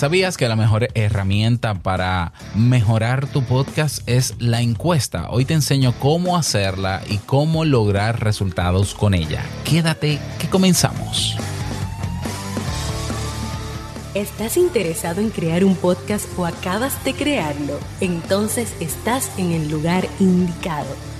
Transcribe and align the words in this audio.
¿Sabías 0.00 0.38
que 0.38 0.48
la 0.48 0.56
mejor 0.56 0.88
herramienta 0.94 1.74
para 1.74 2.32
mejorar 2.54 3.26
tu 3.26 3.44
podcast 3.44 4.00
es 4.08 4.34
la 4.38 4.62
encuesta? 4.62 5.28
Hoy 5.28 5.44
te 5.44 5.52
enseño 5.52 5.92
cómo 6.00 6.38
hacerla 6.38 7.02
y 7.06 7.18
cómo 7.18 7.66
lograr 7.66 8.24
resultados 8.24 8.94
con 8.94 9.12
ella. 9.12 9.44
Quédate 9.62 10.18
que 10.38 10.48
comenzamos. 10.48 11.36
¿Estás 14.14 14.56
interesado 14.56 15.20
en 15.20 15.28
crear 15.28 15.66
un 15.66 15.76
podcast 15.76 16.26
o 16.38 16.46
acabas 16.46 17.04
de 17.04 17.12
crearlo? 17.12 17.78
Entonces 18.00 18.72
estás 18.80 19.30
en 19.36 19.52
el 19.52 19.68
lugar 19.68 20.08
indicado 20.18 21.09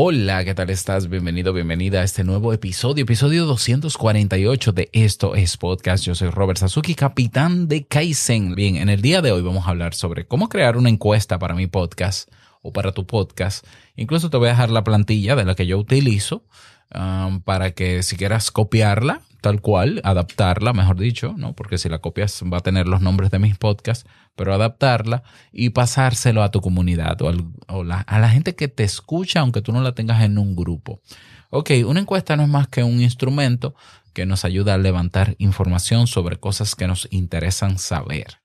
Hola, 0.00 0.44
¿qué 0.44 0.54
tal 0.54 0.70
estás? 0.70 1.08
Bienvenido, 1.08 1.52
bienvenida 1.52 2.02
a 2.02 2.04
este 2.04 2.22
nuevo 2.22 2.52
episodio, 2.52 3.02
episodio 3.02 3.46
248 3.46 4.70
de 4.70 4.90
Esto 4.92 5.34
es 5.34 5.56
Podcast. 5.56 6.04
Yo 6.04 6.14
soy 6.14 6.28
Robert 6.30 6.60
Sasuki, 6.60 6.94
capitán 6.94 7.66
de 7.66 7.84
Kaizen. 7.84 8.54
Bien, 8.54 8.76
en 8.76 8.90
el 8.90 9.02
día 9.02 9.22
de 9.22 9.32
hoy 9.32 9.42
vamos 9.42 9.66
a 9.66 9.70
hablar 9.70 9.94
sobre 9.94 10.24
cómo 10.24 10.48
crear 10.48 10.76
una 10.76 10.88
encuesta 10.88 11.40
para 11.40 11.56
mi 11.56 11.66
podcast 11.66 12.30
o 12.62 12.72
para 12.72 12.92
tu 12.92 13.08
podcast. 13.08 13.66
Incluso 13.96 14.30
te 14.30 14.36
voy 14.36 14.46
a 14.46 14.52
dejar 14.52 14.70
la 14.70 14.84
plantilla 14.84 15.34
de 15.34 15.44
la 15.44 15.56
que 15.56 15.66
yo 15.66 15.76
utilizo 15.76 16.44
um, 16.94 17.40
para 17.40 17.72
que 17.72 18.04
si 18.04 18.16
quieras 18.16 18.52
copiarla, 18.52 19.22
tal 19.40 19.60
cual, 19.60 20.00
adaptarla, 20.04 20.74
mejor 20.74 20.96
dicho, 20.96 21.34
¿no? 21.36 21.54
Porque 21.54 21.76
si 21.76 21.88
la 21.88 21.98
copias 21.98 22.44
va 22.44 22.58
a 22.58 22.60
tener 22.60 22.86
los 22.86 23.00
nombres 23.00 23.32
de 23.32 23.40
mis 23.40 23.58
podcasts, 23.58 24.08
pero 24.38 24.54
adaptarla 24.54 25.24
y 25.52 25.70
pasárselo 25.70 26.44
a 26.44 26.50
tu 26.52 26.60
comunidad 26.60 27.20
o, 27.20 27.34
a 27.68 28.18
la 28.18 28.30
gente 28.30 28.54
que 28.54 28.68
te 28.68 28.84
escucha, 28.84 29.40
aunque 29.40 29.60
tú 29.60 29.72
no 29.72 29.82
la 29.82 29.92
tengas 29.92 30.22
en 30.22 30.38
un 30.38 30.54
grupo. 30.54 31.02
Ok, 31.50 31.72
una 31.84 32.00
encuesta 32.00 32.36
no 32.36 32.44
es 32.44 32.48
más 32.48 32.68
que 32.68 32.84
un 32.84 33.00
instrumento 33.00 33.74
que 34.14 34.26
nos 34.26 34.44
ayuda 34.44 34.74
a 34.74 34.78
levantar 34.78 35.34
información 35.38 36.06
sobre 36.06 36.38
cosas 36.38 36.76
que 36.76 36.86
nos 36.86 37.08
interesan 37.10 37.78
saber. 37.78 38.38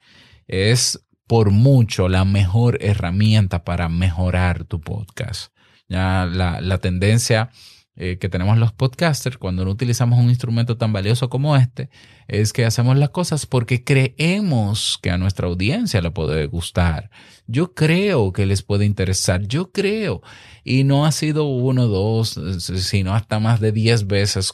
Es 0.47 1.05
por 1.27 1.52
mucho 1.52 2.09
la 2.09 2.25
mejor 2.25 2.80
herramienta 2.81 3.64
para 3.64 3.88
mejorar 3.88 4.64
tu 4.66 4.81
podcast. 4.81 5.53
Ya 5.88 6.25
la, 6.25 6.59
la 6.59 6.80
tendencia 6.80 7.52
eh, 7.95 8.17
que 8.17 8.27
tenemos 8.27 8.58
los 8.58 8.72
podcasters 8.72 9.38
cuando 9.38 9.63
no 9.63 9.69
utilizamos 9.69 10.17
un 10.17 10.30
instrumento 10.30 10.77
tan 10.77 10.91
valioso 10.91 11.30
como 11.30 11.55
este 11.55 11.91
es 12.27 12.52
que 12.52 12.66
hacemos 12.66 12.97
las 12.97 13.09
cosas 13.09 13.45
porque 13.45 13.83
creemos 13.83 14.97
que 14.99 15.11
a 15.11 15.19
nuestra 15.19 15.47
audiencia 15.47 16.02
le 16.02 16.09
puede 16.09 16.47
gustar. 16.47 17.11
Yo 17.45 17.75
creo 17.75 18.33
que 18.33 18.47
les 18.47 18.64
puede 18.64 18.86
interesar, 18.86 19.45
yo 19.47 19.71
creo. 19.71 20.23
Y 20.64 20.86
no 20.86 21.05
ha 21.05 21.11
sido 21.11 21.45
uno, 21.45 21.88
dos, 21.88 22.39
sino 22.59 23.14
hasta 23.14 23.39
más 23.39 23.59
de 23.59 23.71
diez 23.71 24.08
veces 24.08 24.53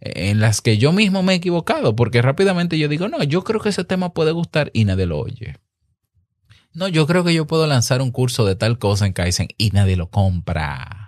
en 0.00 0.40
las 0.40 0.60
que 0.60 0.76
yo 0.76 0.92
mismo 0.92 1.22
me 1.22 1.32
he 1.32 1.36
equivocado, 1.36 1.96
porque 1.96 2.20
rápidamente 2.20 2.78
yo 2.78 2.88
digo, 2.88 3.08
no, 3.08 3.22
yo 3.22 3.44
creo 3.44 3.60
que 3.60 3.70
ese 3.70 3.84
tema 3.84 4.12
puede 4.12 4.32
gustar 4.32 4.70
y 4.74 4.84
nadie 4.84 5.06
lo 5.06 5.18
oye. 5.18 5.56
No, 6.74 6.88
yo 6.88 7.06
creo 7.06 7.24
que 7.24 7.32
yo 7.32 7.46
puedo 7.46 7.66
lanzar 7.66 8.02
un 8.02 8.10
curso 8.10 8.44
de 8.44 8.56
tal 8.56 8.78
cosa 8.78 9.06
en 9.06 9.14
Kaizen 9.14 9.48
y 9.56 9.70
nadie 9.70 9.96
lo 9.96 10.10
compra 10.10 11.01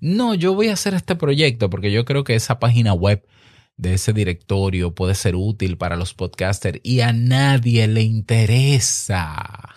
no, 0.00 0.34
yo 0.34 0.54
voy 0.54 0.68
a 0.68 0.74
hacer 0.74 0.94
este 0.94 1.16
proyecto 1.16 1.70
porque 1.70 1.90
yo 1.90 2.04
creo 2.04 2.24
que 2.24 2.34
esa 2.34 2.58
página 2.58 2.92
web 2.92 3.26
de 3.76 3.94
ese 3.94 4.12
directorio 4.12 4.94
puede 4.94 5.14
ser 5.14 5.36
útil 5.36 5.76
para 5.76 5.96
los 5.96 6.14
podcasters 6.14 6.80
y 6.82 7.00
a 7.00 7.12
nadie 7.12 7.86
le 7.86 8.02
interesa. 8.02 9.70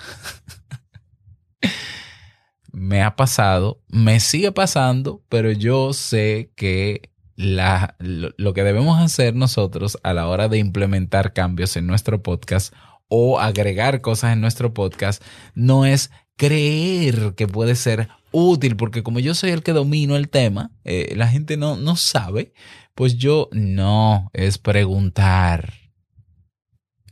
me 2.71 3.01
ha 3.01 3.15
pasado, 3.15 3.81
me 3.87 4.19
sigue 4.19 4.51
pasando, 4.51 5.23
pero 5.29 5.51
yo 5.51 5.93
sé 5.93 6.51
que 6.55 7.11
la, 7.35 7.95
lo, 7.99 8.31
lo, 8.37 8.53
que 8.53 8.63
debemos 8.63 8.99
hacer 8.99 9.33
nosotros 9.35 9.97
a 10.03 10.13
la 10.13 10.27
hora 10.27 10.49
de 10.49 10.57
implementar 10.57 11.33
cambios 11.33 11.77
en 11.77 11.87
nuestro 11.87 12.21
podcast 12.21 12.73
o 13.07 13.39
agregar 13.39 14.01
cosas 14.01 14.33
en 14.33 14.41
nuestro 14.41 14.73
podcast 14.73 15.23
no 15.55 15.85
es 15.85 16.11
creer 16.35 17.33
que 17.35 17.47
puede 17.47 17.75
ser 17.75 18.07
útil, 18.31 18.75
porque 18.75 19.03
como 19.03 19.19
yo 19.19 19.33
soy 19.33 19.51
el 19.51 19.63
que 19.63 19.73
domino 19.73 20.15
el 20.15 20.29
tema, 20.29 20.71
eh, 20.83 21.13
la 21.15 21.27
gente 21.27 21.57
no, 21.57 21.75
no 21.77 21.95
sabe, 21.95 22.53
pues 22.95 23.17
yo 23.17 23.49
no, 23.51 24.29
es 24.33 24.57
preguntar. 24.57 25.73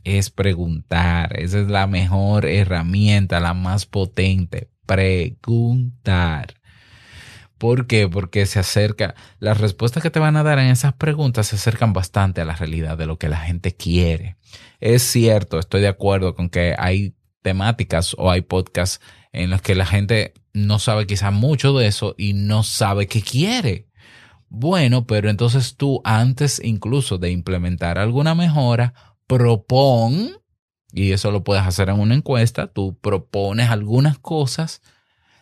Es 0.04 0.30
preguntar. 0.30 1.38
Esa 1.38 1.60
es 1.60 1.68
la 1.68 1.86
mejor 1.86 2.46
herramienta, 2.46 3.40
la 3.40 3.54
más 3.54 3.86
potente. 3.86 4.70
Preguntar. 4.86 6.54
¿Por 7.58 7.88
qué? 7.88 8.08
Porque 8.08 8.46
se 8.46 8.60
acerca, 8.60 9.14
las 9.40 9.58
respuestas 9.58 10.02
que 10.02 10.10
te 10.10 10.20
van 10.20 10.36
a 10.36 10.44
dar 10.44 10.60
en 10.60 10.68
esas 10.68 10.94
preguntas 10.94 11.48
se 11.48 11.56
acercan 11.56 11.92
bastante 11.92 12.40
a 12.40 12.44
la 12.44 12.54
realidad 12.54 12.96
de 12.96 13.06
lo 13.06 13.18
que 13.18 13.28
la 13.28 13.38
gente 13.38 13.74
quiere. 13.74 14.36
Es 14.78 15.02
cierto, 15.02 15.58
estoy 15.58 15.80
de 15.80 15.88
acuerdo 15.88 16.34
con 16.34 16.50
que 16.50 16.74
hay 16.78 17.14
temáticas 17.42 18.14
o 18.16 18.30
hay 18.30 18.42
podcasts 18.42 19.00
en 19.32 19.50
los 19.50 19.60
que 19.60 19.74
la 19.74 19.86
gente 19.86 20.34
no 20.52 20.78
sabe 20.78 21.06
quizá 21.06 21.30
mucho 21.30 21.76
de 21.76 21.86
eso 21.86 22.14
y 22.18 22.32
no 22.32 22.62
sabe 22.62 23.06
qué 23.06 23.22
quiere. 23.22 23.88
Bueno, 24.48 25.06
pero 25.06 25.28
entonces 25.28 25.76
tú 25.76 26.00
antes 26.04 26.60
incluso 26.64 27.18
de 27.18 27.30
implementar 27.30 27.98
alguna 27.98 28.34
mejora, 28.34 28.94
propon, 29.26 30.30
y 30.92 31.12
eso 31.12 31.30
lo 31.30 31.44
puedes 31.44 31.64
hacer 31.64 31.90
en 31.90 32.00
una 32.00 32.14
encuesta, 32.14 32.66
tú 32.66 32.98
propones 32.98 33.68
algunas 33.68 34.18
cosas, 34.18 34.80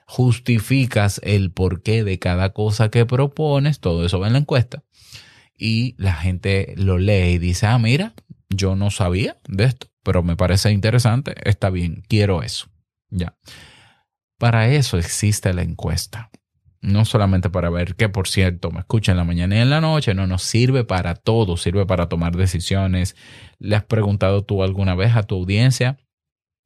justificas 0.06 1.20
el 1.24 1.52
porqué 1.52 2.04
de 2.04 2.18
cada 2.18 2.52
cosa 2.52 2.90
que 2.90 3.06
propones, 3.06 3.80
todo 3.80 4.04
eso 4.04 4.24
en 4.26 4.32
la 4.32 4.40
encuesta, 4.40 4.82
y 5.56 5.94
la 5.98 6.14
gente 6.14 6.74
lo 6.76 6.98
lee 6.98 7.34
y 7.34 7.38
dice, 7.38 7.66
ah, 7.66 7.78
mira, 7.78 8.14
yo 8.48 8.74
no 8.74 8.90
sabía 8.90 9.36
de 9.48 9.64
esto, 9.64 9.86
pero 10.02 10.22
me 10.22 10.36
parece 10.36 10.72
interesante, 10.72 11.34
está 11.48 11.70
bien, 11.70 12.02
quiero 12.08 12.42
eso. 12.42 12.68
Ya. 13.10 13.36
Para 14.38 14.68
eso 14.68 14.98
existe 14.98 15.54
la 15.54 15.62
encuesta. 15.62 16.30
No 16.82 17.04
solamente 17.04 17.48
para 17.48 17.70
ver 17.70 17.96
que, 17.96 18.08
por 18.08 18.28
cierto, 18.28 18.70
me 18.70 18.80
escucha 18.80 19.12
en 19.12 19.18
la 19.18 19.24
mañana 19.24 19.56
y 19.56 19.60
en 19.60 19.70
la 19.70 19.80
noche, 19.80 20.14
no, 20.14 20.26
nos 20.26 20.42
sirve 20.42 20.84
para 20.84 21.14
todo, 21.14 21.56
sirve 21.56 21.86
para 21.86 22.08
tomar 22.08 22.36
decisiones. 22.36 23.16
¿Le 23.58 23.76
has 23.76 23.84
preguntado 23.84 24.44
tú 24.44 24.62
alguna 24.62 24.94
vez 24.94 25.16
a 25.16 25.22
tu 25.22 25.36
audiencia 25.36 25.98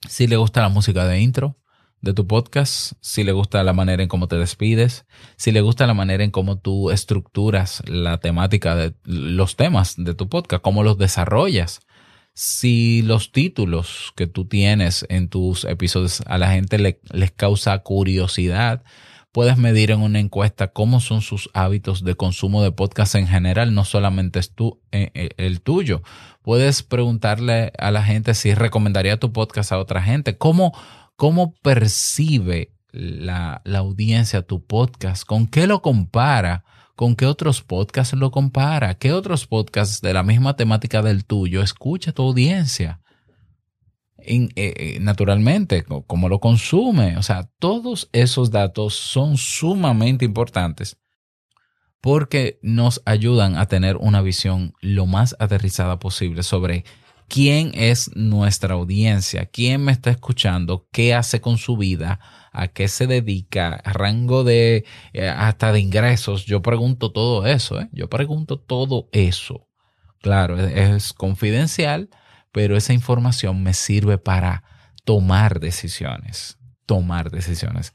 si 0.08 0.26
le 0.26 0.36
gusta 0.36 0.62
la 0.62 0.68
música 0.68 1.06
de 1.06 1.20
intro 1.20 1.58
de 2.00 2.12
tu 2.12 2.26
podcast? 2.26 2.94
Si 3.00 3.22
le 3.22 3.32
gusta 3.32 3.62
la 3.62 3.72
manera 3.72 4.02
en 4.02 4.08
cómo 4.08 4.26
te 4.26 4.36
despides, 4.36 5.06
si 5.36 5.52
le 5.52 5.60
gusta 5.60 5.86
la 5.86 5.94
manera 5.94 6.24
en 6.24 6.32
cómo 6.32 6.58
tú 6.58 6.90
estructuras 6.90 7.82
la 7.86 8.18
temática 8.18 8.74
de 8.74 8.94
los 9.04 9.54
temas 9.54 9.94
de 9.96 10.14
tu 10.14 10.28
podcast, 10.28 10.62
cómo 10.62 10.82
los 10.82 10.98
desarrollas 10.98 11.80
si 12.34 13.02
los 13.02 13.32
títulos 13.32 14.12
que 14.16 14.26
tú 14.26 14.46
tienes 14.46 15.04
en 15.08 15.28
tus 15.28 15.64
episodios 15.64 16.22
a 16.26 16.38
la 16.38 16.52
gente 16.52 16.78
les 16.78 17.30
causa 17.32 17.78
curiosidad, 17.80 18.82
puedes 19.32 19.56
medir 19.56 19.90
en 19.90 20.00
una 20.00 20.18
encuesta 20.18 20.68
cómo 20.68 21.00
son 21.00 21.22
sus 21.22 21.50
hábitos 21.54 22.04
de 22.04 22.14
consumo 22.14 22.62
de 22.62 22.72
podcast 22.72 23.14
en 23.14 23.28
general, 23.28 23.74
no 23.74 23.84
solamente 23.84 24.38
es 24.38 24.54
tú, 24.54 24.80
eh, 24.92 25.10
eh, 25.14 25.30
el 25.36 25.60
tuyo. 25.60 26.02
Puedes 26.42 26.82
preguntarle 26.82 27.72
a 27.78 27.90
la 27.90 28.02
gente 28.02 28.34
si 28.34 28.54
recomendaría 28.54 29.20
tu 29.20 29.32
podcast 29.32 29.72
a 29.72 29.78
otra 29.78 30.02
gente, 30.02 30.36
cómo, 30.36 30.72
cómo 31.16 31.54
percibe 31.62 32.72
la, 32.90 33.60
la 33.64 33.78
audiencia 33.78 34.42
tu 34.42 34.64
podcast, 34.64 35.24
con 35.24 35.46
qué 35.46 35.66
lo 35.66 35.82
compara 35.82 36.64
¿Con 37.00 37.16
qué 37.16 37.24
otros 37.24 37.62
podcasts 37.62 38.12
lo 38.12 38.30
compara? 38.30 38.92
¿Qué 38.98 39.14
otros 39.14 39.46
podcasts 39.46 40.02
de 40.02 40.12
la 40.12 40.22
misma 40.22 40.56
temática 40.56 41.00
del 41.00 41.24
tuyo 41.24 41.62
escucha 41.62 42.12
tu 42.12 42.20
audiencia? 42.24 43.00
Eh, 44.18 44.50
eh, 44.54 44.98
naturalmente, 45.00 45.86
cómo 46.06 46.28
lo 46.28 46.40
consume. 46.40 47.16
O 47.16 47.22
sea, 47.22 47.48
todos 47.58 48.10
esos 48.12 48.50
datos 48.50 48.96
son 48.96 49.38
sumamente 49.38 50.26
importantes 50.26 50.98
porque 52.02 52.58
nos 52.60 53.00
ayudan 53.06 53.56
a 53.56 53.64
tener 53.64 53.96
una 53.96 54.20
visión 54.20 54.74
lo 54.82 55.06
más 55.06 55.34
aterrizada 55.38 55.98
posible 55.98 56.42
sobre 56.42 56.84
quién 57.30 57.70
es 57.74 58.14
nuestra 58.16 58.74
audiencia, 58.74 59.46
quién 59.46 59.84
me 59.84 59.92
está 59.92 60.10
escuchando, 60.10 60.88
qué 60.92 61.14
hace 61.14 61.40
con 61.40 61.56
su 61.56 61.76
vida, 61.76 62.18
a 62.52 62.68
qué 62.68 62.88
se 62.88 63.06
dedica, 63.06 63.80
rango 63.84 64.42
de 64.42 64.84
eh, 65.12 65.28
hasta 65.28 65.72
de 65.72 65.80
ingresos. 65.80 66.44
Yo 66.44 66.60
pregunto 66.60 67.12
todo 67.12 67.46
eso, 67.46 67.80
¿eh? 67.80 67.88
yo 67.92 68.10
pregunto 68.10 68.58
todo 68.58 69.08
eso. 69.12 69.68
Claro, 70.20 70.58
es, 70.58 71.14
confidencial, 71.14 72.10
pero 72.52 72.76
esa 72.76 72.92
información 72.92 73.62
me 73.62 73.72
sirve 73.72 74.18
para 74.18 74.64
tomar 75.04 75.60
decisiones, 75.60 76.58
tomar 76.84 77.30
decisiones. 77.30 77.94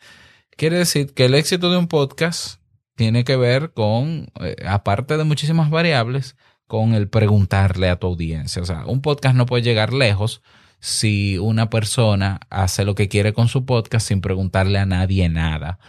Quiere 0.57 0.77
decir 0.77 1.13
que 1.13 1.25
el 1.25 1.35
éxito 1.35 1.69
de 1.69 1.77
un 1.77 1.87
podcast 1.87 2.61
tiene 2.95 3.25
que 3.25 3.35
ver 3.35 3.73
con, 3.73 4.31
eh, 4.39 4.55
aparte 4.65 5.17
de 5.17 5.25
muchísimas 5.25 5.69
variables, 5.69 6.37
con 6.67 6.93
el 6.93 7.09
preguntarle 7.09 7.89
a 7.89 7.97
tu 7.97 8.07
audiencia. 8.07 8.61
O 8.61 8.65
sea, 8.65 8.85
un 8.85 9.01
podcast 9.01 9.35
no 9.35 9.45
puede 9.45 9.63
llegar 9.63 9.93
lejos 9.93 10.41
si 10.79 11.37
una 11.37 11.69
persona 11.69 12.39
hace 12.49 12.85
lo 12.85 12.95
que 12.95 13.07
quiere 13.07 13.33
con 13.33 13.47
su 13.47 13.65
podcast 13.65 14.07
sin 14.07 14.21
preguntarle 14.21 14.79
a 14.79 14.85
nadie 14.85 15.29
nada. 15.29 15.79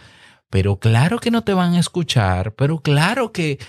Pero 0.49 0.79
claro 0.79 1.19
que 1.19 1.31
no 1.31 1.43
te 1.43 1.53
van 1.53 1.73
a 1.73 1.79
escuchar, 1.79 2.55
pero 2.55 2.79
claro 2.79 3.31
que, 3.31 3.59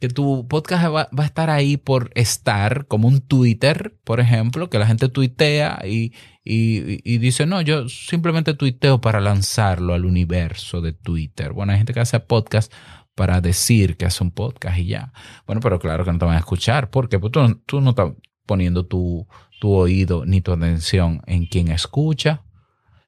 que 0.00 0.08
tu 0.08 0.48
podcast 0.48 0.86
va, 0.86 1.08
va, 1.16 1.22
a 1.22 1.26
estar 1.26 1.50
ahí 1.50 1.76
por 1.76 2.10
estar, 2.14 2.86
como 2.86 3.06
un 3.06 3.20
Twitter, 3.20 3.96
por 4.02 4.18
ejemplo, 4.18 4.70
que 4.70 4.78
la 4.78 4.86
gente 4.86 5.08
tuitea 5.08 5.82
y, 5.84 6.14
y, 6.42 7.00
y, 7.04 7.18
dice, 7.18 7.44
no, 7.44 7.60
yo 7.60 7.88
simplemente 7.88 8.54
tuiteo 8.54 9.00
para 9.00 9.20
lanzarlo 9.20 9.92
al 9.94 10.06
universo 10.06 10.80
de 10.80 10.94
Twitter. 10.94 11.52
Bueno, 11.52 11.72
hay 11.72 11.78
gente 11.78 11.92
que 11.92 12.00
hace 12.00 12.18
podcast 12.18 12.72
para 13.14 13.40
decir 13.40 13.96
que 13.96 14.06
hace 14.06 14.24
un 14.24 14.30
podcast 14.30 14.78
y 14.78 14.86
ya. 14.86 15.12
Bueno, 15.46 15.60
pero 15.60 15.78
claro 15.78 16.04
que 16.04 16.12
no 16.12 16.18
te 16.18 16.24
van 16.24 16.36
a 16.36 16.40
escuchar. 16.40 16.90
porque 16.90 17.18
Pues 17.18 17.32
tú, 17.32 17.60
tú 17.66 17.80
no 17.80 17.90
estás 17.90 18.12
poniendo 18.46 18.86
tu, 18.86 19.26
tu 19.60 19.72
oído 19.72 20.24
ni 20.26 20.40
tu 20.40 20.52
atención 20.52 21.22
en 21.26 21.46
quien 21.46 21.68
escucha. 21.68 22.42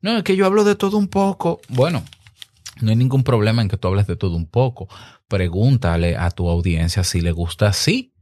No, 0.00 0.18
es 0.18 0.22
que 0.22 0.36
yo 0.36 0.46
hablo 0.46 0.64
de 0.64 0.74
todo 0.74 0.98
un 0.98 1.08
poco. 1.08 1.60
Bueno, 1.68 2.04
no 2.80 2.90
hay 2.90 2.96
ningún 2.96 3.24
problema 3.24 3.62
en 3.62 3.68
que 3.68 3.76
tú 3.76 3.88
hables 3.88 4.06
de 4.06 4.16
todo 4.16 4.36
un 4.36 4.46
poco. 4.46 4.88
Pregúntale 5.28 6.16
a 6.16 6.30
tu 6.30 6.48
audiencia 6.48 7.04
si 7.04 7.20
le 7.20 7.32
gusta 7.32 7.68
así. 7.68 8.12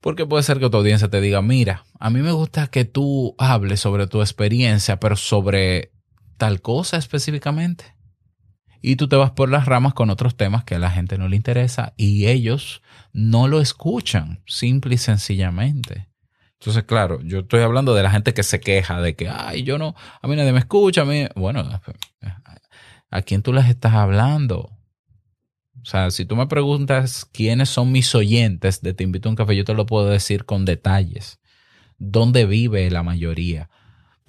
Porque 0.00 0.26
puede 0.26 0.42
ser 0.42 0.58
que 0.58 0.70
tu 0.70 0.78
audiencia 0.78 1.08
te 1.08 1.20
diga, 1.20 1.42
mira, 1.42 1.84
a 1.98 2.10
mí 2.10 2.20
me 2.20 2.32
gusta 2.32 2.68
que 2.68 2.86
tú 2.86 3.34
hables 3.38 3.80
sobre 3.80 4.06
tu 4.06 4.20
experiencia, 4.20 4.98
pero 4.98 5.14
sobre 5.14 5.92
tal 6.38 6.62
cosa 6.62 6.96
específicamente. 6.96 7.94
Y 8.82 8.96
tú 8.96 9.08
te 9.08 9.16
vas 9.16 9.32
por 9.32 9.50
las 9.50 9.66
ramas 9.66 9.94
con 9.94 10.10
otros 10.10 10.36
temas 10.36 10.64
que 10.64 10.76
a 10.76 10.78
la 10.78 10.90
gente 10.90 11.18
no 11.18 11.28
le 11.28 11.36
interesa 11.36 11.92
y 11.96 12.26
ellos 12.26 12.82
no 13.12 13.48
lo 13.48 13.60
escuchan, 13.60 14.42
simple 14.46 14.94
y 14.94 14.98
sencillamente. 14.98 16.08
Entonces, 16.60 16.84
claro, 16.84 17.20
yo 17.22 17.40
estoy 17.40 17.62
hablando 17.62 17.94
de 17.94 18.02
la 18.02 18.10
gente 18.10 18.34
que 18.34 18.42
se 18.42 18.60
queja 18.60 19.00
de 19.00 19.16
que, 19.16 19.28
ay, 19.28 19.62
yo 19.62 19.78
no, 19.78 19.94
a 20.20 20.28
mí 20.28 20.36
nadie 20.36 20.52
me 20.52 20.58
escucha, 20.58 21.02
a 21.02 21.04
mí, 21.06 21.26
bueno, 21.34 21.66
¿a 23.10 23.22
quién 23.22 23.42
tú 23.42 23.52
les 23.52 23.66
estás 23.66 23.94
hablando? 23.94 24.70
O 25.82 25.84
sea, 25.84 26.10
si 26.10 26.26
tú 26.26 26.36
me 26.36 26.46
preguntas 26.46 27.24
quiénes 27.24 27.70
son 27.70 27.90
mis 27.92 28.14
oyentes 28.14 28.82
de 28.82 28.92
Te 28.92 29.04
invito 29.04 29.28
a 29.28 29.30
un 29.30 29.36
café, 29.36 29.56
yo 29.56 29.64
te 29.64 29.74
lo 29.74 29.86
puedo 29.86 30.08
decir 30.08 30.44
con 30.44 30.66
detalles. 30.66 31.40
¿Dónde 31.98 32.44
vive 32.44 32.90
la 32.90 33.02
mayoría? 33.02 33.70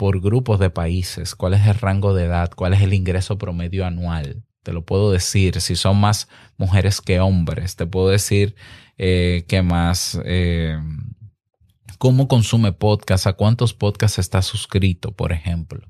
Por 0.02 0.20
grupos 0.20 0.60
de 0.60 0.72
países. 0.72 1.36
¿Cuál 1.36 1.54
es 1.54 1.68
el 1.68 1.76
rango 1.76 2.16
de 2.16 2.24
edad? 2.24 2.50
¿Cuál 2.56 2.74
es 2.74 2.82
el 2.82 2.96
ingreso 2.96 3.38
promedio 3.38 3.86
anual? 3.86 4.44
Te 4.64 4.74
lo 4.74 4.84
puedo 4.84 5.12
decir. 5.12 5.62
Si 5.62 5.76
son 5.76 5.98
más 5.98 6.28
mujeres 6.58 7.02
que 7.02 7.20
hombres. 7.20 7.76
Te 7.76 7.86
puedo 7.86 8.10
decir 8.10 8.56
eh, 8.98 9.46
que 9.48 9.62
más... 9.62 10.20
Eh, 10.26 10.76
¿Cómo 12.00 12.28
consume 12.28 12.72
podcast? 12.72 13.28
¿A 13.28 13.34
cuántos 13.34 13.76
podcasts 13.76 14.18
está 14.18 14.42
suscrito, 14.42 15.12
por 15.12 15.34
ejemplo? 15.34 15.88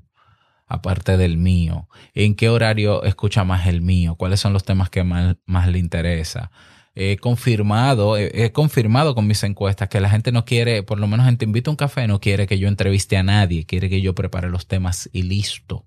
aparte 0.66 1.16
del 1.16 1.38
mío? 1.38 1.88
¿En 2.12 2.34
qué 2.34 2.50
horario 2.50 3.04
escucha 3.04 3.44
más 3.44 3.66
el 3.66 3.80
mío? 3.80 4.16
¿Cuáles 4.16 4.40
son 4.40 4.52
los 4.52 4.64
temas 4.64 4.90
que 4.90 5.04
más, 5.04 5.68
le 5.68 5.78
interesa? 5.78 6.50
He 6.94 7.16
confirmado, 7.16 8.18
he, 8.18 8.52
confirmado 8.52 9.14
con 9.14 9.26
mis 9.26 9.42
encuestas 9.44 9.88
que 9.88 10.00
la 10.00 10.10
gente 10.10 10.30
no 10.30 10.44
quiere, 10.44 10.82
por 10.82 11.00
lo 11.00 11.08
menos 11.08 11.26
en 11.26 11.38
Te 11.38 11.46
invito 11.46 11.70
a 11.70 11.72
un 11.72 11.76
café, 11.76 12.06
no 12.06 12.20
quiere 12.20 12.46
que 12.46 12.58
yo 12.58 12.68
entreviste 12.68 13.16
a 13.16 13.22
nadie, 13.22 13.64
quiere 13.64 13.88
que 13.88 14.02
yo 14.02 14.14
prepare 14.14 14.50
los 14.50 14.66
temas 14.66 15.08
y 15.12 15.22
listo. 15.22 15.86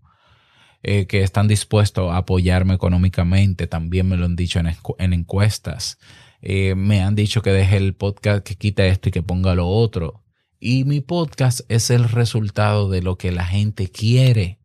Eh, 0.87 1.07
que 1.07 1.23
están 1.23 1.47
dispuestos 1.47 2.11
a 2.11 2.17
apoyarme 2.17 2.75
económicamente, 2.75 3.65
también 3.65 4.07
me 4.07 4.17
lo 4.17 4.25
han 4.25 4.35
dicho 4.35 4.59
en, 4.59 5.13
encuestas. 5.13 5.97
Eh, 6.41 6.75
me 6.75 7.01
han 7.01 7.15
dicho 7.15 7.41
que 7.41 7.51
deje 7.51 7.77
el 7.77 7.95
podcast, 7.95 8.45
que 8.45 8.55
quite 8.55 8.87
esto 8.87 9.09
y 9.09 9.11
que 9.11 9.23
ponga 9.23 9.55
lo 9.55 9.67
otro. 9.67 10.23
Y 10.59 10.83
mi 10.83 11.01
podcast 11.01 11.61
es 11.69 11.89
el 11.89 12.03
resultado 12.07 12.87
de 12.89 13.01
lo 13.01 13.17
que 13.17 13.31
la 13.31 13.45
gente 13.45 13.89
quiere. 13.89 14.59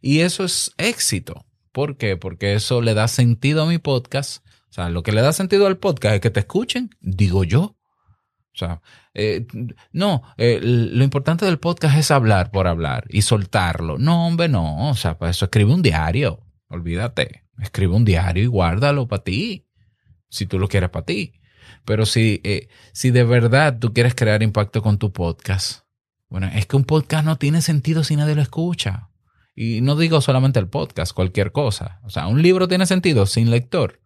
Y 0.00 0.20
eso 0.20 0.44
es 0.44 0.72
éxito. 0.78 1.46
¿Por 1.72 1.96
qué? 1.96 2.16
Porque 2.16 2.54
eso 2.54 2.80
le 2.80 2.94
da 2.94 3.08
sentido 3.08 3.64
a 3.64 3.66
mi 3.66 3.78
podcast. 3.78 4.43
O 4.74 4.82
sea, 4.82 4.88
lo 4.88 5.04
que 5.04 5.12
le 5.12 5.22
da 5.22 5.32
sentido 5.32 5.68
al 5.68 5.76
podcast 5.76 6.16
es 6.16 6.20
que 6.20 6.30
te 6.30 6.40
escuchen, 6.40 6.90
digo 7.00 7.44
yo. 7.44 7.60
O 7.62 8.56
sea, 8.56 8.82
eh, 9.14 9.46
no, 9.92 10.24
eh, 10.36 10.58
lo 10.60 11.04
importante 11.04 11.44
del 11.44 11.60
podcast 11.60 11.96
es 11.96 12.10
hablar 12.10 12.50
por 12.50 12.66
hablar 12.66 13.04
y 13.08 13.22
soltarlo. 13.22 13.98
No, 13.98 14.26
hombre, 14.26 14.48
no. 14.48 14.90
O 14.90 14.96
sea, 14.96 15.16
para 15.16 15.30
eso 15.30 15.44
escribe 15.44 15.72
un 15.72 15.80
diario. 15.80 16.40
Olvídate. 16.66 17.44
Escribe 17.60 17.94
un 17.94 18.04
diario 18.04 18.42
y 18.42 18.46
guárdalo 18.48 19.06
para 19.06 19.22
ti. 19.22 19.68
Si 20.28 20.46
tú 20.46 20.58
lo 20.58 20.66
quieres 20.66 20.90
para 20.90 21.06
ti. 21.06 21.34
Pero 21.84 22.04
si, 22.04 22.40
eh, 22.42 22.66
si 22.92 23.12
de 23.12 23.22
verdad 23.22 23.78
tú 23.78 23.92
quieres 23.92 24.16
crear 24.16 24.42
impacto 24.42 24.82
con 24.82 24.98
tu 24.98 25.12
podcast, 25.12 25.84
bueno, 26.28 26.48
es 26.52 26.66
que 26.66 26.74
un 26.74 26.84
podcast 26.84 27.24
no 27.24 27.36
tiene 27.36 27.62
sentido 27.62 28.02
si 28.02 28.16
nadie 28.16 28.34
lo 28.34 28.42
escucha. 28.42 29.10
Y 29.54 29.82
no 29.82 29.94
digo 29.94 30.20
solamente 30.20 30.58
el 30.58 30.66
podcast, 30.66 31.12
cualquier 31.12 31.52
cosa. 31.52 32.00
O 32.02 32.10
sea, 32.10 32.26
un 32.26 32.42
libro 32.42 32.66
tiene 32.66 32.86
sentido 32.86 33.26
sin 33.26 33.52
lector. 33.52 34.00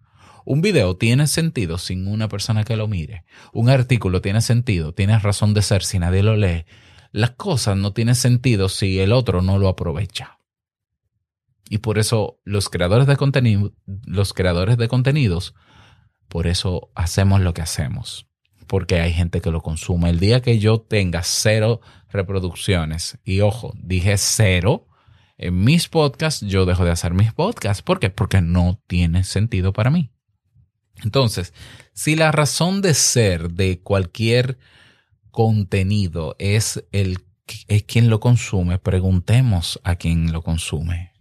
Un 0.51 0.63
video 0.63 0.97
tiene 0.97 1.27
sentido 1.27 1.77
sin 1.77 2.07
una 2.07 2.27
persona 2.27 2.65
que 2.65 2.75
lo 2.75 2.89
mire. 2.89 3.23
Un 3.53 3.69
artículo 3.69 4.23
tiene 4.23 4.41
sentido, 4.41 4.95
tiene 4.95 5.19
razón 5.19 5.53
de 5.53 5.61
ser 5.61 5.83
si 5.83 5.99
nadie 5.99 6.23
lo 6.23 6.37
lee. 6.37 6.65
Las 7.13 7.33
cosas 7.33 7.77
no 7.77 7.93
tienen 7.93 8.15
sentido 8.15 8.71
si 8.71 8.99
el 8.99 9.13
otro 9.13 9.43
no 9.43 9.59
lo 9.59 9.69
aprovecha. 9.69 10.39
Y 11.69 11.79
por 11.79 11.99
eso 11.99 12.41
los 12.45 12.71
creadores 12.71 13.07
de 13.07 13.71
los 14.07 14.33
creadores 14.33 14.79
de 14.79 14.89
contenidos, 14.89 15.55
por 16.29 16.47
eso 16.47 16.93
hacemos 16.95 17.43
lo 17.43 17.53
que 17.53 17.61
hacemos. 17.61 18.27
Porque 18.67 19.01
hay 19.01 19.13
gente 19.13 19.43
que 19.43 19.51
lo 19.51 19.61
consume. 19.61 20.09
El 20.09 20.19
día 20.19 20.41
que 20.41 20.59
yo 20.59 20.81
tenga 20.81 21.25
cero 21.25 21.83
reproducciones, 22.09 23.19
y 23.23 23.43
ojo, 23.43 23.75
dije 23.77 24.17
cero, 24.17 24.87
en 25.37 25.63
mis 25.63 25.91
podcasts, 25.91 26.41
yo 26.41 26.65
dejo 26.65 26.87
de 26.87 26.93
hacer 26.93 27.13
mis 27.13 27.35
podcasts. 27.35 27.83
¿Por 27.83 28.01
qué? 28.01 28.09
Porque 28.09 28.41
no 28.41 28.81
tiene 28.87 29.25
sentido 29.25 29.75
para 29.75 29.91
mí. 29.91 30.11
Entonces, 31.05 31.55
si 31.93 32.17
la 32.17 32.33
razón 32.33 32.83
de 32.83 32.95
ser 32.95 33.51
de 33.51 33.81
cualquier 33.81 34.59
contenido 35.31 36.37
es 36.39 36.85
el 36.93 37.19
es 37.69 37.83
quien 37.85 38.11
lo 38.11 38.21
consume, 38.21 38.79
preguntemos 38.79 39.81
a 39.85 39.97
quien 39.97 40.33
lo 40.33 40.43
consume. 40.43 41.13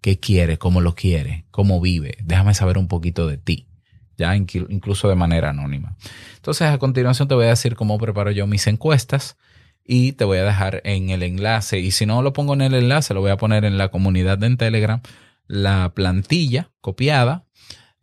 ¿Qué 0.00 0.18
quiere? 0.18 0.58
¿Cómo 0.58 0.80
lo 0.80 0.94
quiere? 0.94 1.46
¿Cómo 1.50 1.80
vive? 1.80 2.18
Déjame 2.22 2.54
saber 2.54 2.78
un 2.78 2.88
poquito 2.88 3.26
de 3.26 3.38
ti, 3.38 3.68
ya 4.16 4.36
incluso 4.36 5.08
de 5.08 5.14
manera 5.14 5.50
anónima. 5.50 5.96
Entonces, 6.36 6.68
a 6.68 6.78
continuación 6.78 7.28
te 7.28 7.34
voy 7.34 7.46
a 7.46 7.50
decir 7.50 7.76
cómo 7.76 7.98
preparo 7.98 8.30
yo 8.30 8.46
mis 8.46 8.66
encuestas 8.66 9.36
y 9.84 10.12
te 10.12 10.24
voy 10.24 10.38
a 10.38 10.44
dejar 10.44 10.80
en 10.84 11.10
el 11.10 11.22
enlace. 11.22 11.78
Y 11.78 11.92
si 11.92 12.06
no 12.06 12.22
lo 12.22 12.32
pongo 12.32 12.54
en 12.54 12.62
el 12.62 12.74
enlace, 12.74 13.14
lo 13.14 13.20
voy 13.20 13.30
a 13.30 13.36
poner 13.36 13.64
en 13.64 13.78
la 13.78 13.88
comunidad 13.88 14.38
de 14.38 14.56
Telegram, 14.56 15.00
la 15.46 15.92
plantilla 15.94 16.70
copiada 16.80 17.44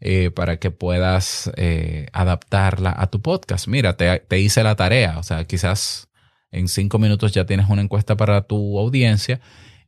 eh, 0.02 0.32
para 0.32 0.58
que 0.58 0.72
puedas 0.72 1.52
eh, 1.58 2.08
adaptarla 2.14 2.94
a 2.98 3.08
tu 3.08 3.22
podcast. 3.22 3.68
Mira, 3.68 3.98
te, 3.98 4.20
te, 4.20 4.40
hice 4.40 4.64
la 4.64 4.76
tarea, 4.76 5.18
o 5.18 5.24
sea, 5.24 5.46
quizás 5.46 6.10
en 6.52 6.68
cinco 6.68 7.00
minutos 7.00 7.32
ya 7.32 7.46
tienes 7.46 7.70
una 7.70 7.82
encuesta 7.82 8.16
para 8.18 8.42
tu 8.44 8.80
audiencia 8.80 9.40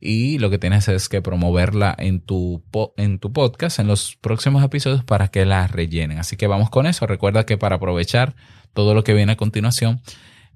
y 0.04 0.38
lo 0.38 0.50
que 0.50 0.58
tienes 0.58 0.88
es 0.88 1.08
que 1.08 1.22
promoverla 1.22 1.94
en 1.96 2.20
tu, 2.20 2.64
en 2.96 3.20
tu 3.20 3.32
podcast 3.32 3.78
en 3.78 3.86
los 3.86 4.16
próximos 4.16 4.64
episodios 4.64 5.04
para 5.04 5.28
que 5.28 5.44
la 5.44 5.68
rellenen. 5.68 6.18
Así 6.18 6.36
que 6.36 6.48
vamos 6.48 6.70
con 6.70 6.86
eso. 6.86 7.06
Recuerda 7.06 7.46
que 7.46 7.56
para 7.56 7.76
aprovechar 7.76 8.34
todo 8.72 8.94
lo 8.94 9.04
que 9.04 9.14
viene 9.14 9.32
a 9.32 9.36
continuación, 9.36 10.02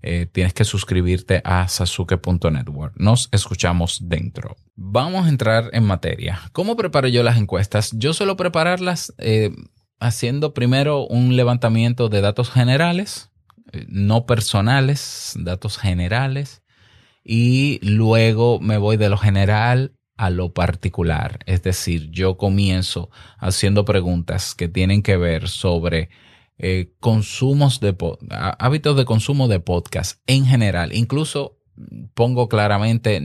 eh, 0.02 0.26
tienes 0.30 0.54
que 0.54 0.64
suscribirte 0.64 1.40
a 1.44 1.68
sasuke.network. 1.68 2.94
Nos 2.96 3.28
escuchamos 3.32 4.08
dentro. 4.08 4.56
Vamos 4.74 5.26
a 5.26 5.28
entrar 5.28 5.70
en 5.72 5.84
materia. 5.84 6.40
¿Cómo 6.52 6.76
preparo 6.76 7.08
yo 7.08 7.22
las 7.22 7.38
encuestas? 7.38 7.90
Yo 7.92 8.12
suelo 8.12 8.36
prepararlas 8.36 9.14
eh, 9.18 9.50
haciendo 9.98 10.54
primero 10.54 11.06
un 11.06 11.36
levantamiento 11.36 12.08
de 12.08 12.20
datos 12.20 12.50
generales, 12.50 13.30
eh, 13.72 13.86
no 13.88 14.26
personales, 14.26 15.34
datos 15.38 15.78
generales, 15.78 16.62
y 17.24 17.80
luego 17.82 18.60
me 18.60 18.78
voy 18.78 18.96
de 18.96 19.08
lo 19.08 19.16
general 19.16 19.96
a 20.16 20.30
lo 20.30 20.52
particular. 20.52 21.40
Es 21.46 21.62
decir, 21.62 22.10
yo 22.10 22.36
comienzo 22.36 23.10
haciendo 23.38 23.84
preguntas 23.84 24.54
que 24.54 24.68
tienen 24.68 25.02
que 25.02 25.16
ver 25.16 25.48
sobre 25.48 26.08
eh, 26.58 26.94
consumos 27.00 27.80
de 27.80 27.94
hábitos 28.58 28.96
de 28.96 29.04
consumo 29.04 29.48
de 29.48 29.60
podcast 29.60 30.20
en 30.26 30.46
general. 30.46 30.92
Incluso 30.94 31.58
pongo 32.14 32.48
claramente 32.48 33.20